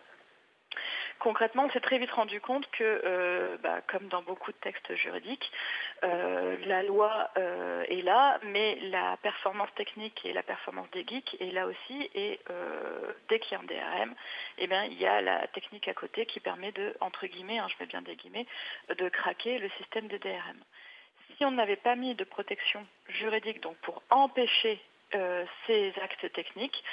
[1.18, 4.94] Concrètement, on s'est très vite rendu compte que, euh, bah, comme dans beaucoup de textes
[4.96, 5.50] juridiques,
[6.04, 11.36] euh, la loi euh, est là, mais la performance technique et la performance des geeks
[11.40, 12.10] est là aussi.
[12.14, 12.38] Et
[13.28, 14.14] dès qu'il y a un DRM,
[14.58, 17.66] eh bien, il y a la technique à côté qui permet de, entre guillemets, hein,
[17.68, 18.46] je mets bien des guillemets,
[18.96, 20.58] de craquer le système des DRM.
[21.36, 24.80] Si on n'avait pas mis de protection juridique donc pour empêcher
[25.66, 26.84] ces actes techniques,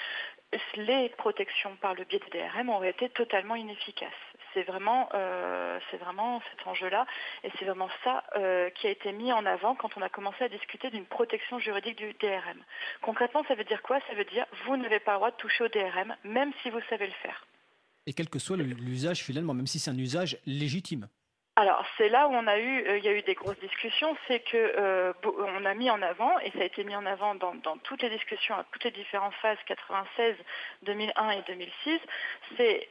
[0.76, 4.12] les protections par le biais des DRM auraient été totalement inefficaces.
[4.54, 7.06] C'est vraiment, euh, vraiment cet enjeu-là,
[7.44, 10.44] et c'est vraiment ça euh, qui a été mis en avant quand on a commencé
[10.44, 12.62] à discuter d'une protection juridique du DRM.
[13.02, 14.00] Concrètement, ça veut dire quoi?
[14.08, 16.82] Ça veut dire vous n'avez pas le droit de toucher au DRM, même si vous
[16.90, 17.48] savez le faire.
[18.06, 21.08] Et quel que soit l'usage finalement, même si c'est un usage légitime.
[21.56, 25.14] Alors c'est là où euh, il y a eu des grosses discussions, c'est que euh,
[25.24, 28.10] on a mis en avant et ça a été mis en avant dans, toutes les
[28.10, 30.36] discussions à toutes les différentes phases 96,
[30.82, 32.00] 2001 et 2006,
[32.58, 32.90] c'est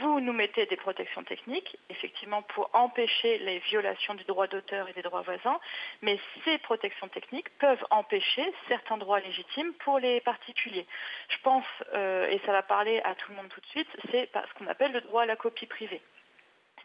[0.00, 4.92] vous nous mettez des protections techniques, effectivement pour empêcher les violations du droit d'auteur et
[4.94, 5.58] des droits voisins,
[6.00, 10.86] mais ces protections techniques peuvent empêcher certains droits légitimes pour les particuliers.
[11.28, 14.30] Je pense, euh, et ça va parler à tout le monde tout de suite, c'est
[14.32, 16.00] ce qu'on appelle le droit à la copie privée.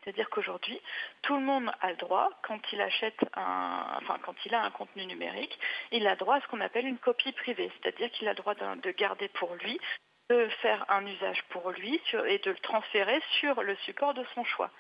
[0.03, 0.79] C'est-à-dire qu'aujourd'hui,
[1.21, 4.71] tout le monde a le droit, quand il achète un, enfin quand il a un
[4.71, 5.57] contenu numérique,
[5.91, 8.55] il a droit à ce qu'on appelle une copie privée, c'est-à-dire qu'il a le droit
[8.55, 9.79] de, garder pour lui
[10.29, 14.43] de faire un usage pour lui et de le transférer sur le support de son
[14.45, 14.71] choix.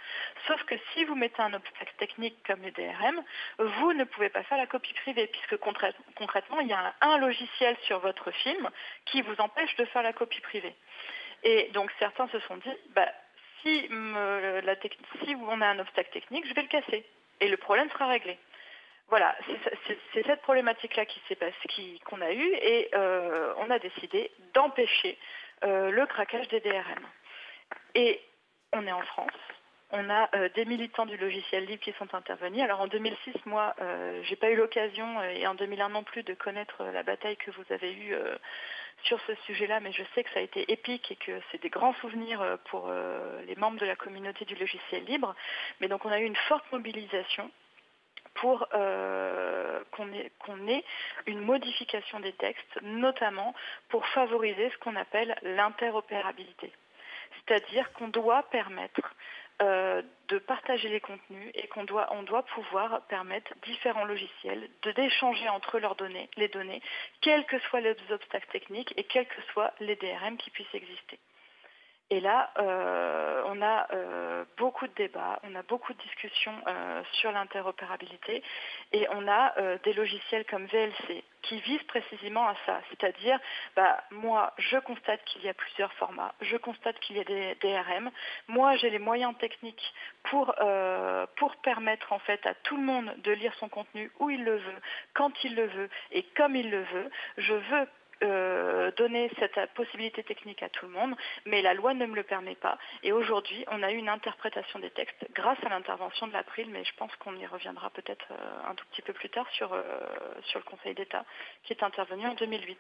[0.47, 3.21] Sauf que si vous mettez un obstacle technique comme le DRM,
[3.59, 7.75] vous ne pouvez pas faire la copie privée, puisque concrètement, il y a un, logiciel
[7.85, 8.69] sur votre film
[9.05, 10.75] qui vous empêche de faire la copie privée.
[11.43, 13.11] Et donc certains se sont dit, bah,
[13.63, 17.05] si, on a un obstacle technique, je vais le casser.
[17.39, 18.37] Et le problème sera réglé.
[19.09, 19.35] Voilà,
[20.13, 25.17] c'est cette problématique-là qui s'est passée, qu'on a eue, et euh, on a décidé d'empêcher
[25.63, 27.05] euh, le craquage des DRM.
[27.95, 28.21] Et
[28.71, 29.31] on est en France,
[29.93, 32.61] on a euh, des militants du logiciel libre qui sont intervenus.
[32.61, 33.73] Alors en 2006, moi,
[34.23, 37.63] j'ai pas eu l'occasion, et en 2001 non plus, de connaître la bataille que vous
[37.69, 38.15] avez eue
[39.03, 41.69] sur ce sujet-là, mais je sais que ça a été épique et que c'est des
[41.69, 45.35] grands souvenirs euh, pour euh, les membres de la communauté du logiciel libre.
[45.81, 47.51] Mais donc on a eu une forte mobilisation
[48.35, 50.83] pour euh, qu'on ait,
[51.27, 53.53] une modification des textes, notamment
[53.89, 56.71] pour favoriser ce qu'on appelle l'interopérabilité.
[57.45, 59.13] C'est-à-dire qu'on doit permettre
[59.63, 65.79] euh, de partager les contenus et qu'on doit, doit pouvoir permettre différents logiciels d'échanger entre
[65.79, 66.81] leurs données, les données,
[67.21, 71.19] quels que soient les obstacles techniques et quels que soient les DRM qui puissent exister.
[72.13, 77.01] Et là, euh, on a euh, beaucoup de débats, on a beaucoup de discussions euh,
[77.13, 78.43] sur l'interopérabilité
[78.91, 82.81] et on a des logiciels comme VLC qui visent précisément à ça.
[82.89, 83.39] C'est-à-dire,
[83.75, 87.55] bah, moi, je constate qu'il y a plusieurs formats, je constate qu'il y a des
[87.55, 88.11] DRM.
[88.47, 89.93] Moi, j'ai les moyens techniques
[90.25, 90.53] pour,
[91.63, 94.81] permettre en fait à tout le monde de lire son contenu où il le veut,
[95.13, 97.09] quand il le veut et comme il le veut.
[98.21, 102.23] Euh, donner cette possibilité technique à tout le monde, mais la loi ne me le
[102.23, 102.77] permet pas.
[103.01, 106.83] Et aujourd'hui, on a eu une interprétation des textes grâce à l'intervention de l'April, mais
[106.85, 109.81] je pense qu'on y reviendra peut-être euh, un tout petit peu plus tard sur, euh,
[110.43, 111.25] sur le Conseil d'État,
[111.63, 112.77] qui est intervenu en 2008.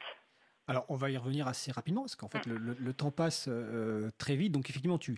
[0.67, 2.75] Alors, on va y revenir assez rapidement, parce qu'en fait, mm.
[2.79, 3.49] le, temps passe
[4.17, 4.53] très vite.
[4.53, 5.17] Donc, effectivement, tu,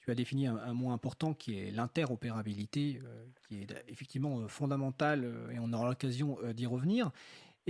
[0.00, 3.02] tu as défini un, mot important qui est l'interopérabilité,
[3.48, 7.10] qui est effectivement fondamental, et on aura l'occasion d'y revenir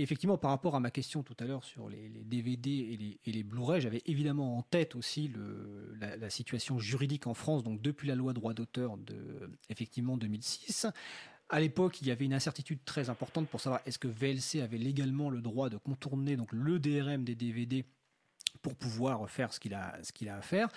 [0.03, 3.81] effectivement, par rapport à ma question tout à l'heure sur les, DVD et les, Blu-ray,
[3.81, 5.31] j'avais évidemment en tête aussi
[5.99, 10.87] la, situation juridique en France, donc depuis la loi droit d'auteur de effectivement 2006.
[11.49, 14.77] À l'époque, il y avait une incertitude très importante pour savoir est-ce que VLC avait
[14.77, 17.83] légalement le droit de contourner donc le DRM des DVD
[18.61, 20.69] pour pouvoir faire ce qu'il a, ce qu'il a à faire,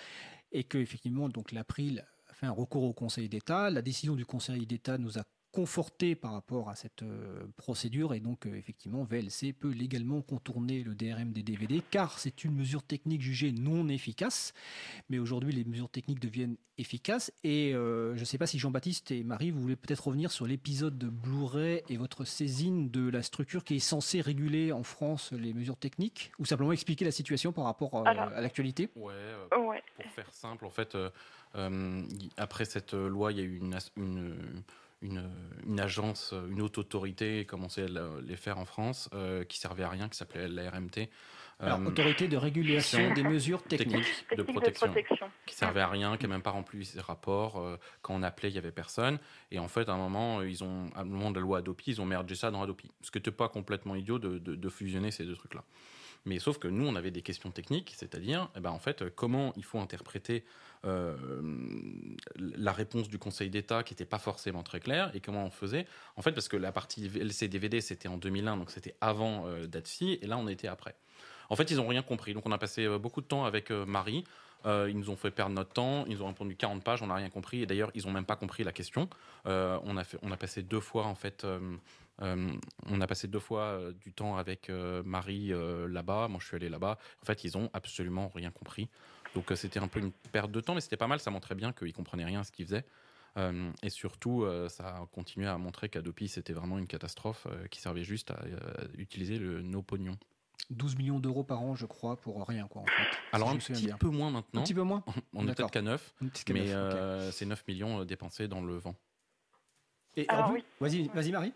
[0.51, 3.69] et que effectivement donc l'April a fait un recours au Conseil d'État.
[3.69, 8.19] La décision du Conseil d'État nous a conforté par rapport à cette euh, procédure et
[8.19, 12.81] donc euh, effectivement VLC peut légalement contourner le DRM des DVD car c'est une mesure
[12.81, 14.53] technique jugée non efficace.
[15.09, 19.11] Mais aujourd'hui les mesures techniques deviennent efficaces et euh, je ne sais pas si Jean-Baptiste
[19.11, 23.21] et Marie vous voulez peut-être revenir sur l'épisode de Blu-ray et votre saisine de la
[23.21, 27.53] structure qui est censée réguler en France les mesures techniques ou simplement expliquer la situation
[27.53, 28.89] par rapport à l'actualité?
[28.95, 29.13] Ouais,
[29.51, 30.97] pour faire simple en fait
[32.37, 34.63] après cette loi il y a eu une une,
[35.03, 37.85] une, agence, une haute autorité, comme on sait
[38.25, 39.09] les faire en France,
[39.47, 41.09] qui servait à rien, qui s'appelait la RMT.
[41.59, 44.93] Alors, autorité de régulation des mesures techniques, de, protection,
[45.45, 47.63] qui servait à rien, qui n'a même pas rempli ses rapports.
[48.01, 49.19] quand on appelait, il y avait personne.
[49.51, 51.91] Et en fait, à un moment, ils ont, à un moment de la loi Adopi,
[51.91, 52.89] ils ont mergé ça dans Adopi.
[53.01, 55.63] Ce qui n'était pas complètement idiot de, de, de fusionner ces deux trucs-là.
[56.25, 59.53] Mais sauf que nous, on avait des questions techniques, c'est-à-dire, eh ben, en fait, comment
[59.57, 60.45] il faut interpréter
[60.85, 61.15] euh,
[62.37, 65.85] la réponse du Conseil d'État qui n'était pas forcément très claire et comment on faisait.
[66.17, 70.19] En fait, parce que la partie LCDVD, c'était en 2001, donc c'était avant euh, DATFI,
[70.21, 70.95] et là, on était après.
[71.49, 72.33] En fait, ils n'ont rien compris.
[72.33, 74.25] Donc, on a passé euh, beaucoup de temps avec Marie.
[74.65, 76.05] ils nous ont fait perdre notre temps.
[76.07, 77.01] Ils ont répondu 40 pages.
[77.01, 77.61] On n'a rien compris.
[77.61, 79.09] Et d'ailleurs, ils n'ont même pas compris la question.
[79.45, 81.59] on, a fait, on a passé deux fois, en fait, euh,
[82.19, 85.51] on a passé deux fois euh, du temps avec euh, Marie
[85.89, 86.27] là-bas.
[86.27, 86.97] Moi, je suis allé là-bas.
[87.21, 88.89] En fait, ils ont absolument rien compris.
[89.35, 91.19] Donc, c'était un peu une perte de temps, mais c'était pas mal.
[91.19, 92.85] Ça montrait bien qu'ils comprenaient rien à ce qu'ils faisaient.
[93.81, 98.29] et surtout, ça a continué à montrer qu'Adopi, c'était vraiment une catastrophe qui servait juste
[98.29, 98.39] à
[98.95, 100.17] utiliser le, nos pognons.
[100.69, 103.17] 12 millions d'euros par an, je crois, pour rien, quoi, en fait.
[103.31, 104.61] Alors, un petit peu moins maintenant.
[104.61, 106.15] Un petit peu moins On est peut-être qu'à 9,
[106.53, 108.95] mais c'est 9 millions dépensés dans le vent.
[110.15, 110.63] Et oui.
[110.79, 111.53] Vas-y, vas-y, Marie.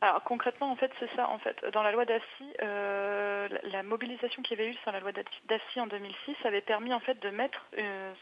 [0.00, 1.28] Alors concrètement, en fait, c'est ça.
[1.28, 5.00] En fait, dans la loi d'AFSI, euh, la mobilisation qu'il y avait eu sur la
[5.00, 5.10] loi
[5.46, 8.12] d'AFSI en 2006 avait permis en fait de mettre euh,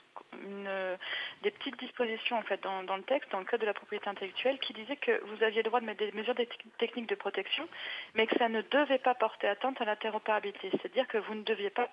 [0.43, 0.97] une,
[1.43, 4.73] des petites dispositions en dans, le texte, dans le code de la propriété intellectuelle, qui
[4.73, 6.35] disait que vous aviez le droit de mettre des mesures
[6.79, 7.69] techniques de protection,
[8.15, 11.71] mais que ça ne devait pas porter atteinte à l'interopérabilité, c'est-à-dire que vous ne deviez
[11.71, 11.91] pas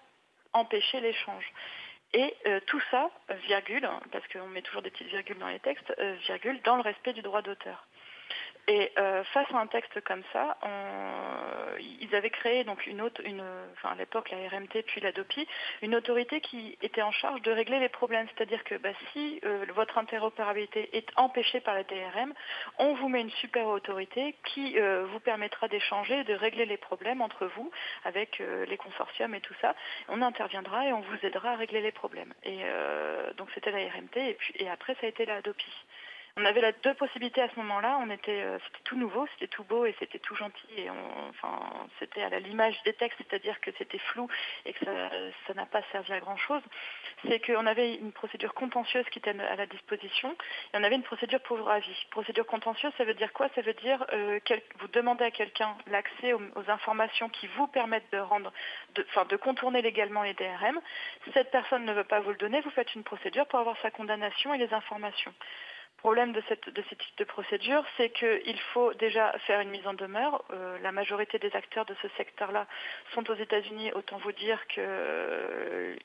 [0.53, 1.51] empêcher l'échange.
[2.13, 3.09] Et euh, tout ça,
[3.47, 5.93] virgule, parce qu'on met toujours des petites virgules dans les textes,
[6.27, 7.85] virgule, dans le respect du droit d'auteur.
[8.67, 10.57] Et euh, face à un texte comme ça,
[11.79, 15.47] ils avaient créé donc une autre, une, enfin à l'époque la RMT puis la DOPI,
[15.81, 18.27] une autorité qui était en charge de régler les problèmes.
[18.33, 22.33] C'est-à-dire que bah, si euh, votre interopérabilité est empêchée par la DRM,
[22.77, 27.21] on vous met une super autorité qui euh, vous permettra d'échanger, de régler les problèmes
[27.21, 27.69] entre vous
[28.05, 29.75] avec les consortiums et tout ça.
[30.07, 32.33] On interviendra et on vous aidera à régler les problèmes.
[32.43, 32.59] Et
[33.37, 35.71] donc c'était la RMT et puis et après ça a été la DOPI.
[36.35, 37.99] On avait la deux possibilités à ce moment-là.
[38.01, 40.67] On était, euh, c'était tout nouveau, c'était tout beau et c'était tout gentil.
[40.77, 41.59] Et enfin,
[41.99, 44.27] c'était à l'image des textes, c'est-à-dire que c'était flou
[44.65, 44.85] et que
[45.45, 46.63] ça n'a pas servi à grand-chose.
[47.27, 50.35] C'est qu'on avait une procédure contentieuse qui était à la disposition
[50.73, 52.07] et on avait une procédure pour avis.
[52.09, 53.49] Procédure contentieuse, ça veut dire quoi?
[53.53, 54.39] Ça veut dire euh,
[54.79, 58.51] vous demandez à quelqu'un l'accès aux, informations qui vous permettent de rendre,
[58.95, 60.79] de contourner légalement les DRM.
[61.33, 63.91] Cette personne ne veut pas vous le donner, vous faites une procédure pour avoir sa
[63.91, 65.33] condamnation et les informations
[66.03, 69.87] problème de, cette, de ce type de procédure, c'est qu'il faut déjà faire une mise
[69.87, 70.43] en demeure.
[70.51, 72.67] Euh, la majorité des acteurs de ce secteur-là
[73.13, 73.93] sont aux États-Unis.
[73.93, 75.95] Autant vous dire qu'une euh,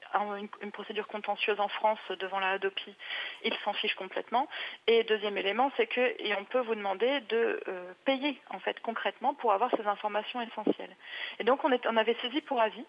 [0.62, 2.94] une procédure contentieuse en France devant la Hadopi,
[3.42, 4.46] ils s'en fichent complètement.
[4.86, 9.52] Et deuxième élément, c'est qu'on peut vous demander de euh, payer en fait concrètement pour
[9.52, 10.94] avoir ces informations essentielles.
[11.40, 12.86] Et donc on, est, on avait saisi pour avis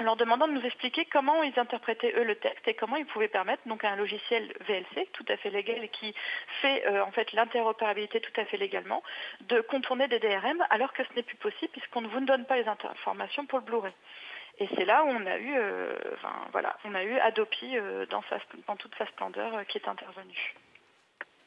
[0.00, 3.06] en leur demandant de nous expliquer comment ils interprétaient eux le texte et comment ils
[3.06, 6.14] pouvaient permettre donc un logiciel VLC tout à fait légal qui
[6.60, 9.02] fait euh, en fait l'interopérabilité tout à fait légalement
[9.42, 12.56] de contourner des DRM alors que ce n'est plus possible puisqu'on ne vous donne pas
[12.56, 13.92] les informations pour le Blu-ray.
[14.58, 15.96] Et c'est là où on a eu, euh,
[16.52, 18.22] voilà, on a eu Adopi euh, dans,
[18.68, 20.54] dans toute sa splendeur qui est intervenue.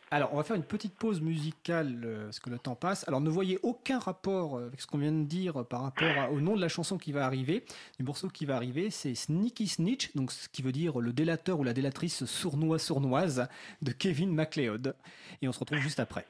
[0.10, 3.06] Alors, on va faire une petite pause musicale, euh, parce que le temps passe.
[3.08, 6.40] Alors, ne voyez aucun rapport euh, avec ce qu'on vient de dire par rapport au
[6.40, 7.66] nom de la chanson qui va arriver.
[8.00, 11.60] Le morceau qui va arriver, c'est Sneaky Snitch, donc ce qui veut dire le délateur
[11.60, 13.48] ou la délatrice sournois-sournoise
[13.82, 14.96] de Kevin MacLeod.
[15.42, 16.26] Et on se retrouve juste après.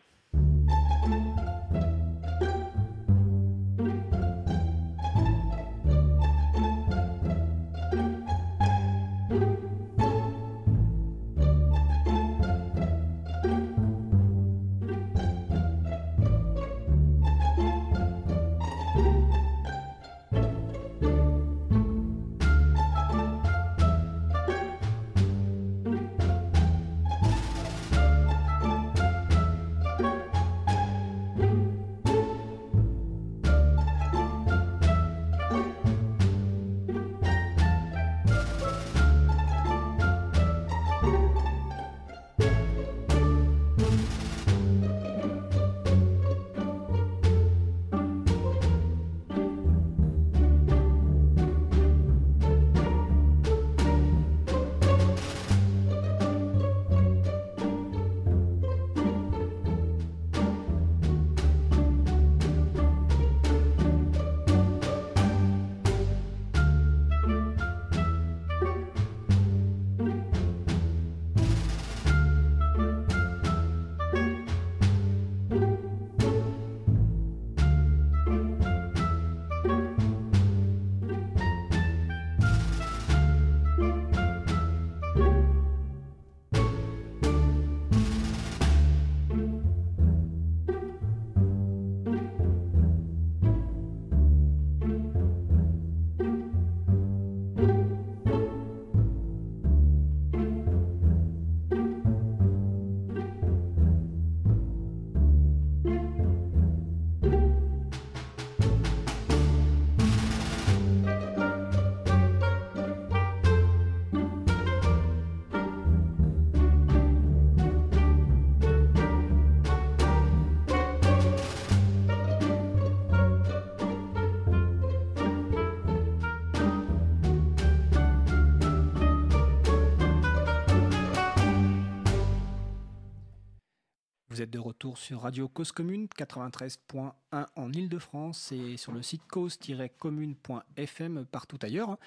[134.50, 137.12] De retour sur Radio Cause Commune 93.1
[137.56, 141.98] en Ile-de-France et sur le site cause-commune.fm partout ailleurs.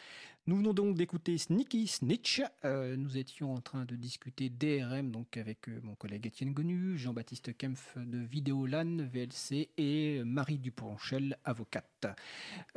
[0.47, 2.41] Nous venons donc d'écouter Sneaky Snitch.
[2.65, 6.97] Euh, nous étions en train de discuter DRM donc avec euh, mon collègue Étienne Gonu,
[6.97, 12.07] Jean-Baptiste Kempf de Vidéolan, VLC et Marie Duponchel, avocate.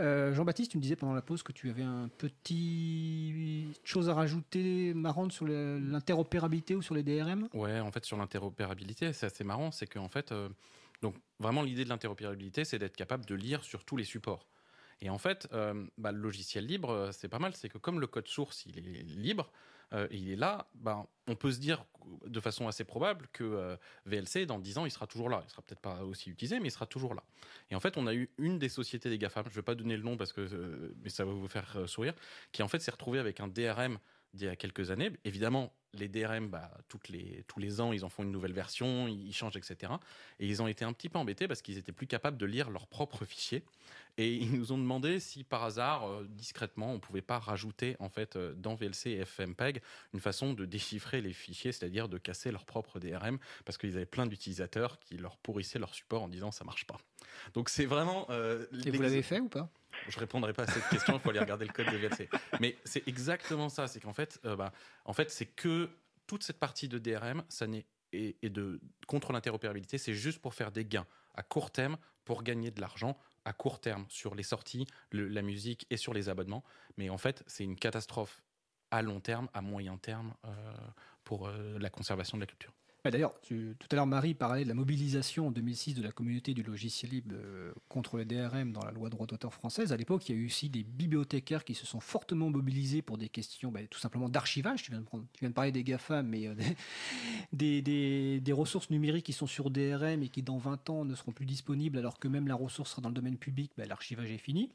[0.01, 4.13] Euh, Jean-Baptiste, tu me disais pendant la pause que tu avais un petit chose à
[4.13, 9.45] rajouter marrante sur l'interopérabilité ou sur les DRM Ouais, en fait sur l'interopérabilité, c'est assez
[9.45, 10.33] marrant, c'est qu'en fait,
[11.01, 14.47] donc vraiment l'idée de l'interopérabilité, c'est d'être capable de lire sur tous les supports.
[15.01, 17.53] Et en fait, euh, bah, le logiciel libre, euh, c'est pas mal.
[17.55, 19.51] C'est que comme le code source, il est libre,
[19.93, 21.85] euh, il est là, bah, on peut se dire
[22.25, 25.41] de façon assez probable que VLC, dans 10 ans, il sera toujours là.
[25.45, 27.23] Il sera peut-être pas aussi utilisé, mais il sera toujours là.
[27.69, 29.75] Et en fait, on a eu une des sociétés des GAFAM, je ne vais pas
[29.75, 32.13] donner le nom parce que mais ça va vous faire sourire,
[32.51, 33.99] qui en fait s'est retrouvée avec un DRM
[34.33, 35.11] d'il y a quelques années.
[35.25, 39.07] Évidemment, les DRM, bah, toutes les, tous les ans, ils en font une nouvelle version,
[39.07, 39.93] ils changent, etc.
[40.39, 42.69] Et ils ont été un petit peu embêtés parce qu'ils étaient plus capables de lire
[42.69, 43.63] leurs propres fichiers.
[44.17, 48.09] Et ils nous ont demandé si par hasard, euh, discrètement, on pouvait pas rajouter en
[48.09, 49.81] fait euh, dans VLC et FMPEG
[50.13, 54.05] une façon de déchiffrer les fichiers, c'est-à-dire de casser leur propre DRM, parce qu'ils avaient
[54.05, 56.97] plein d'utilisateurs qui leur pourrissaient leur support en disant ça marche pas.
[57.53, 58.27] Donc c'est vraiment.
[58.29, 59.69] Euh, et vous l'avez fait ou pas?
[60.07, 62.29] Je répondrai pas à cette question, il faut aller regarder le code de VLC.
[62.59, 64.71] Mais c'est exactement ça, c'est qu'en fait, bah,
[65.05, 65.89] en fait, c'est que
[66.27, 70.71] toute cette partie de DRM, ça n'est et, de contre l'interopérabilité, c'est juste pour faire
[70.71, 74.87] des gains à court terme, pour gagner de l'argent à court terme sur les sorties,
[75.11, 76.63] la musique et sur les abonnements.
[76.97, 78.41] Mais en fait, c'est une catastrophe
[78.91, 80.73] à long terme, à moyen terme euh,
[81.23, 82.73] pour euh, la conservation de la culture.
[83.11, 86.63] D'ailleurs, tout à l'heure, Marie parlait de la mobilisation en 2006 de la communauté du
[86.63, 89.91] logiciel libre euh, contre le DRM dans la loi droit d'auteur française.
[89.91, 93.17] À l'époque, il y a eu aussi des bibliothécaires qui se sont fortement mobilisés pour
[93.17, 94.83] des questions bah, tout simplement d'archivage.
[94.83, 96.55] Tu, viens de parler des GAFA, mais euh,
[97.51, 101.33] des, des, ressources numériques qui sont sur DRM et qui dans 20 ans ne seront
[101.33, 104.37] plus disponibles alors que même la ressource sera dans le domaine public, bah, l'archivage est
[104.37, 104.69] fini.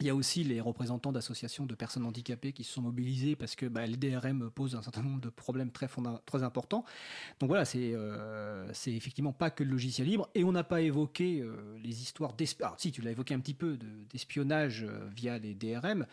[0.00, 3.54] Il y a aussi les représentants d'associations de personnes handicapées qui se sont mobilisés parce
[3.54, 5.86] que bah, les DRM posent un certain nombre de problèmes très,
[6.42, 6.84] importants.
[7.38, 10.28] Donc voilà, c'est euh, effectivement pas que le logiciel libre.
[10.34, 12.74] Et on n'a pas évoqué euh, les histoires d'espionnage.
[12.78, 13.78] Si, tu l'as évoqué un petit peu,
[14.10, 16.06] d'espionnage euh, via les DRM.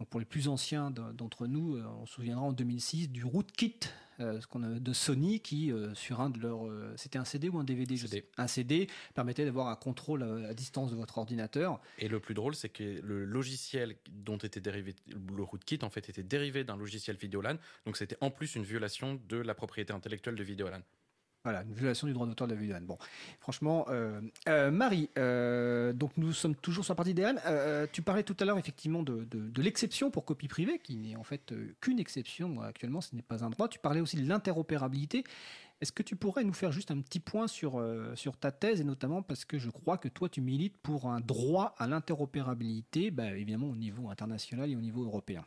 [0.00, 3.80] Donc pour les plus anciens d'entre nous, on se souviendra en 2006 du Rootkit
[4.20, 6.66] euh, ce qu'on a de Sony qui, euh, sur un de leurs.
[6.66, 7.96] Euh, c'était un CD ou un DVD
[8.38, 11.80] Un CD permettait d'avoir un contrôle à, distance de votre ordinateur.
[11.98, 16.08] Et le plus drôle, c'est que le logiciel dont était dérivé le rootkit, en fait,
[16.08, 17.56] était dérivé d'un logiciel Videolan.
[17.84, 20.80] Donc c'était en plus une violation de la propriété intellectuelle de Videolan.
[21.46, 22.76] Voilà, une violation du droit d'auteur de la vidéo.
[22.82, 22.98] Bon,
[23.38, 27.38] franchement, euh, euh, Marie, euh, donc nous sommes toujours sur la partie DRM.
[27.92, 31.54] tu parlais tout à l'heure effectivement de, l'exception pour copie privée, qui n'est en fait
[31.80, 32.60] qu'une exception.
[32.62, 33.68] Actuellement, ce n'est pas un droit.
[33.68, 35.22] Tu parlais aussi de l'interopérabilité.
[35.80, 37.80] Est-ce que tu pourrais nous faire juste un petit point sur,
[38.16, 41.20] sur ta thèse, et notamment parce que je crois que toi, tu milites pour un
[41.20, 45.44] droit à l'interopérabilité, bah, évidemment au niveau international et au niveau européen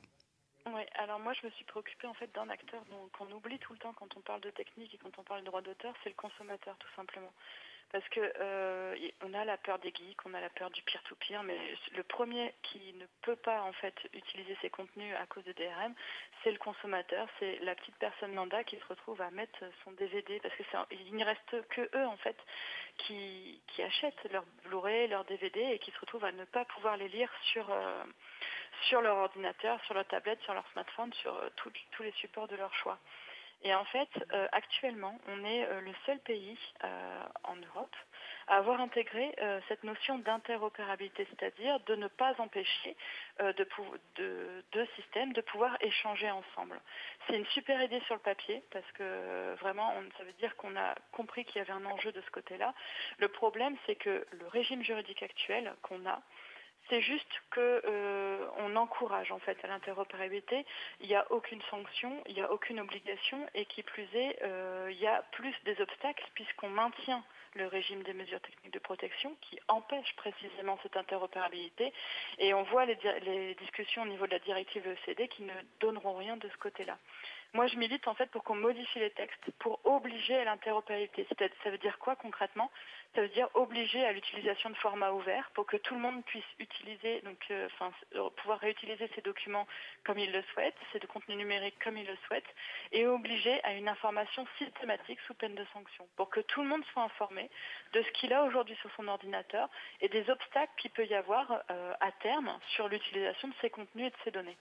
[0.74, 2.82] Oui, alors moi je me suis préoccupée en fait d'un acteur
[3.14, 5.46] qu'on oublie tout le temps quand on parle de technique et quand on parle de
[5.46, 7.32] droit d'auteur, c'est le consommateur tout simplement.
[7.92, 11.42] Parce que euh, on a la peur des geeks, on a la peur du peer-to-peer,
[11.42, 11.58] mais
[11.96, 15.96] le premier qui ne peut pas en fait utiliser ces contenus à cause de DRM,
[16.44, 20.40] c'est le consommateur, c'est la petite personne lambda qui se retrouve à mettre son DVD
[20.40, 22.38] parce que il n'y reste que eux en fait
[22.98, 27.08] qui, achètent leur Blu-ray, leur DVD et qui se retrouvent à ne pas pouvoir les
[27.08, 28.04] lire sur euh,
[28.88, 32.56] sur leur ordinateur, sur leur tablette, sur leur smartphone, sur euh, tous les supports de
[32.56, 32.98] leur choix.
[33.62, 36.58] Et en fait, euh, actuellement, on est euh, le seul pays
[37.44, 37.96] en Europe
[38.48, 39.36] à avoir intégré
[39.68, 42.98] cette notion d'interopérabilité, c'est-à-dire de ne pas empêcher
[43.40, 46.82] de, deux systèmes de pouvoir échanger ensemble.
[47.28, 50.96] C'est une super idée sur le papier parce que vraiment, ça veut dire qu'on a
[51.12, 52.74] compris qu'il y avait un enjeu de ce côté-là.
[53.20, 56.20] Le problème, c'est que le régime juridique actuel qu'on a,
[56.90, 60.66] c'est juste qu'on euh, encourage en fait à l'interopérabilité.
[61.02, 64.90] Il n'y a aucune sanction, il n'y a aucune obligation et qui plus est, euh,
[64.92, 67.24] il y a plus des obstacles puisqu'on maintient
[67.56, 71.94] le régime des mesures techniques de protection qui empêche précisément cette interopérabilité.
[72.38, 76.16] Et on voit les, les discussions au niveau de la directive ECD qui ne donneront
[76.16, 76.98] rien de ce côté-là.
[77.54, 81.28] Moi, je milite en fait pour qu'on modifie les textes pour obliger à l'interopérabilité.
[81.64, 82.70] Ça veut dire quoi concrètement?
[83.16, 86.46] Ça veut dire obliger à l'utilisation de formats ouverts pour que tout le monde puisse
[86.60, 87.68] utiliser, donc, euh,
[88.14, 89.66] euh, pouvoir réutiliser ces documents
[90.06, 92.46] comme il le souhaite, ces contenus numériques comme il le souhaite,
[92.92, 96.86] et obliger à une information systématique sous peine de sanction pour que tout le monde
[96.94, 97.50] soit informé
[97.94, 99.70] de ce qu'il a aujourd'hui sur son ordinateur
[100.02, 104.06] et des obstacles qu'il peut y avoir euh, à terme sur l'utilisation de ces contenus
[104.06, 104.58] et de ces données.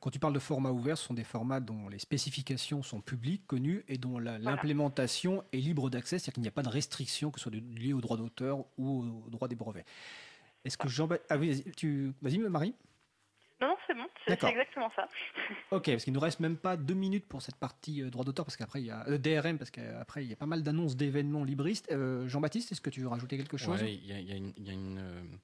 [0.00, 3.46] Quand tu parles de format ouvert, ce sont des formats dont les spécifications sont publiques,
[3.46, 7.38] connues et dont l'implémentation est libre d'accès, c'est-à-dire qu'il n'y a pas de restriction que
[7.40, 9.86] ce soit liée au droit d'auteur ou au droit des brevets.
[10.64, 12.74] Est-ce que Jean ah oui, tu vas-y Marie?
[13.60, 15.08] Non, non, c'est bon, c'est exactement ça.
[15.72, 18.44] ok, parce qu'il nous reste même pas deux minutes pour cette partie euh, droit d'auteur,
[18.44, 20.96] parce qu'après il y a euh, DRM, parce qu'après il y a pas mal d'annonces
[20.96, 21.90] d'événements libristes.
[21.90, 23.80] Euh, Jean-Baptiste, est-ce que tu veux rajouter quelque chose?
[23.82, 25.38] Oui, il y, a, une,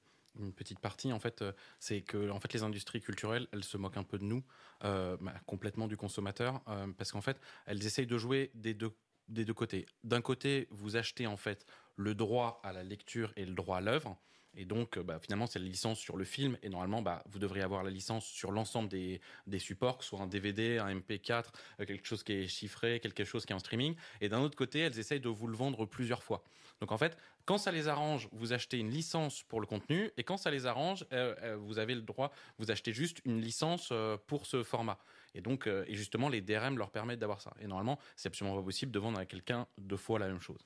[0.55, 1.43] petite partie en fait,
[1.79, 4.43] c'est que en fait les industries culturelles, elles se moquent un peu de nous,
[4.81, 6.61] bah, complètement du consommateur,
[6.97, 8.91] parce qu'en fait elles essayent de jouer des deux
[9.27, 9.85] des deux côtés.
[10.03, 11.65] D'un côté, vous achetez en fait
[11.95, 14.17] le droit à la lecture et le droit à l'œuvre.
[14.57, 16.57] Et donc, euh, bah, finalement, c'est la licence sur le film.
[16.63, 19.19] Et normalement, bah, vous devriez avoir la licence sur l'ensemble des,
[19.59, 21.45] supports, soit un DVD, un MP4,
[21.79, 23.95] euh, quelque chose qui est chiffré, quelque chose qui est en streaming.
[24.21, 26.43] Et d'un autre côté, elles essayent de vous le vendre plusieurs fois.
[26.81, 30.11] Donc, en fait, quand ça les arrange, vous achetez une licence pour le contenu.
[30.17, 33.93] Et quand ça les arrange, euh, vous avez le droit, vous achetez juste une licence
[34.27, 34.97] pour ce format.
[35.33, 37.53] Et donc, et justement, les DRM leur permettent d'avoir ça.
[37.59, 40.65] Et normalement, c'est absolument pas possible de vendre à quelqu'un deux fois la même chose.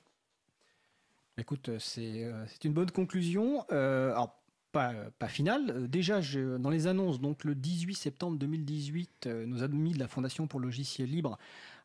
[1.39, 3.65] Écoute, euh, euh, c'est une bonne conclusion.
[3.71, 4.13] Euh,
[4.71, 4.93] pas,
[5.27, 5.89] finale.
[5.89, 6.21] Déjà,
[6.59, 10.67] dans les annonces, donc le 18 septembre 2018, nos amis de la Fondation pour le
[10.67, 11.39] logiciel libre,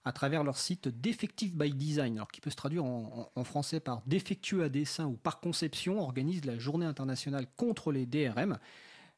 [0.04, 4.64] à travers leur site Defective by Design, qui peut se traduire en, français par défectueux
[4.64, 8.58] à dessin ou par conception, organise la journée internationale contre les DRM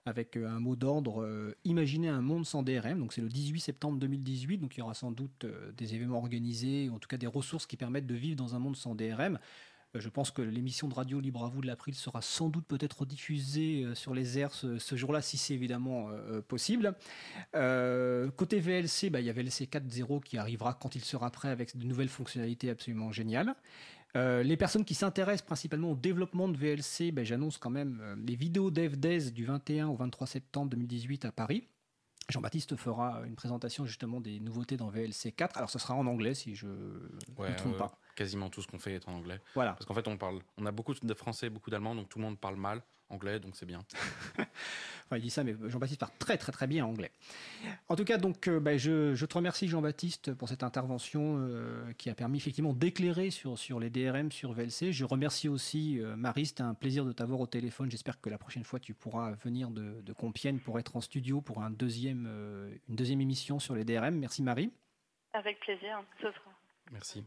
[0.05, 1.29] avec un mot d'ordre
[1.65, 3.05] Imaginez un monde sans DRM.
[3.11, 4.59] C'est le 18 septembre 2018.
[4.59, 5.45] Donc il y aura sans doute
[5.77, 8.77] des événements organisés, en tout cas des ressources qui permettent de vivre dans un monde
[8.77, 9.41] sans DRM.
[9.97, 12.67] Euh, je pense que l'émission de radio Libre à vous de l'April sera sans doute
[12.67, 16.95] peut-être diffusée euh, sur les airs ce, jour-là, si c'est évidemment euh, possible.
[17.53, 21.77] côté VLC, bah, il y a VLC 4.0 qui arrivera quand il sera prêt avec
[21.77, 23.55] de nouvelles fonctionnalités absolument géniales.
[24.15, 28.71] les personnes qui s'intéressent principalement au développement de VLC, bah, j'annonce quand même les vidéos
[28.71, 31.69] DevDays du 21 au 23 septembre 2018 à Paris.
[32.29, 35.57] Jean-Baptiste fera une présentation justement des nouveautés dans VLC 4.
[35.57, 38.79] Alors ce sera en anglais si je ne me trompe pas quasiment tout ce qu'on
[38.79, 39.41] fait est en anglais.
[39.55, 39.75] Voilà.
[39.75, 42.25] Parce qu'en fait, on parle, on a beaucoup de français, beaucoup d'allemand, donc tout le
[42.25, 43.81] monde parle mal anglais, donc c'est bien.
[44.39, 47.11] enfin, il dit ça, mais Jean-Baptiste parle très très très bien anglais.
[47.89, 51.93] En tout cas, donc, euh, bah, je, je, te remercie Jean-Baptiste pour cette intervention euh,
[51.95, 54.93] qui a permis effectivement d'éclairer sur, sur les DRM, sur VLC.
[54.93, 57.91] Je remercie aussi euh, Marie, c'était un plaisir de t'avoir au téléphone.
[57.91, 61.41] J'espère que la prochaine fois tu pourras venir de, de Compiègne pour être en studio
[61.41, 62.27] pour un deuxième,
[62.89, 64.17] une deuxième émission sur les DRM.
[64.17, 64.73] Merci Marie.
[65.33, 66.51] Avec plaisir, ce sera.
[66.93, 67.25] Merci.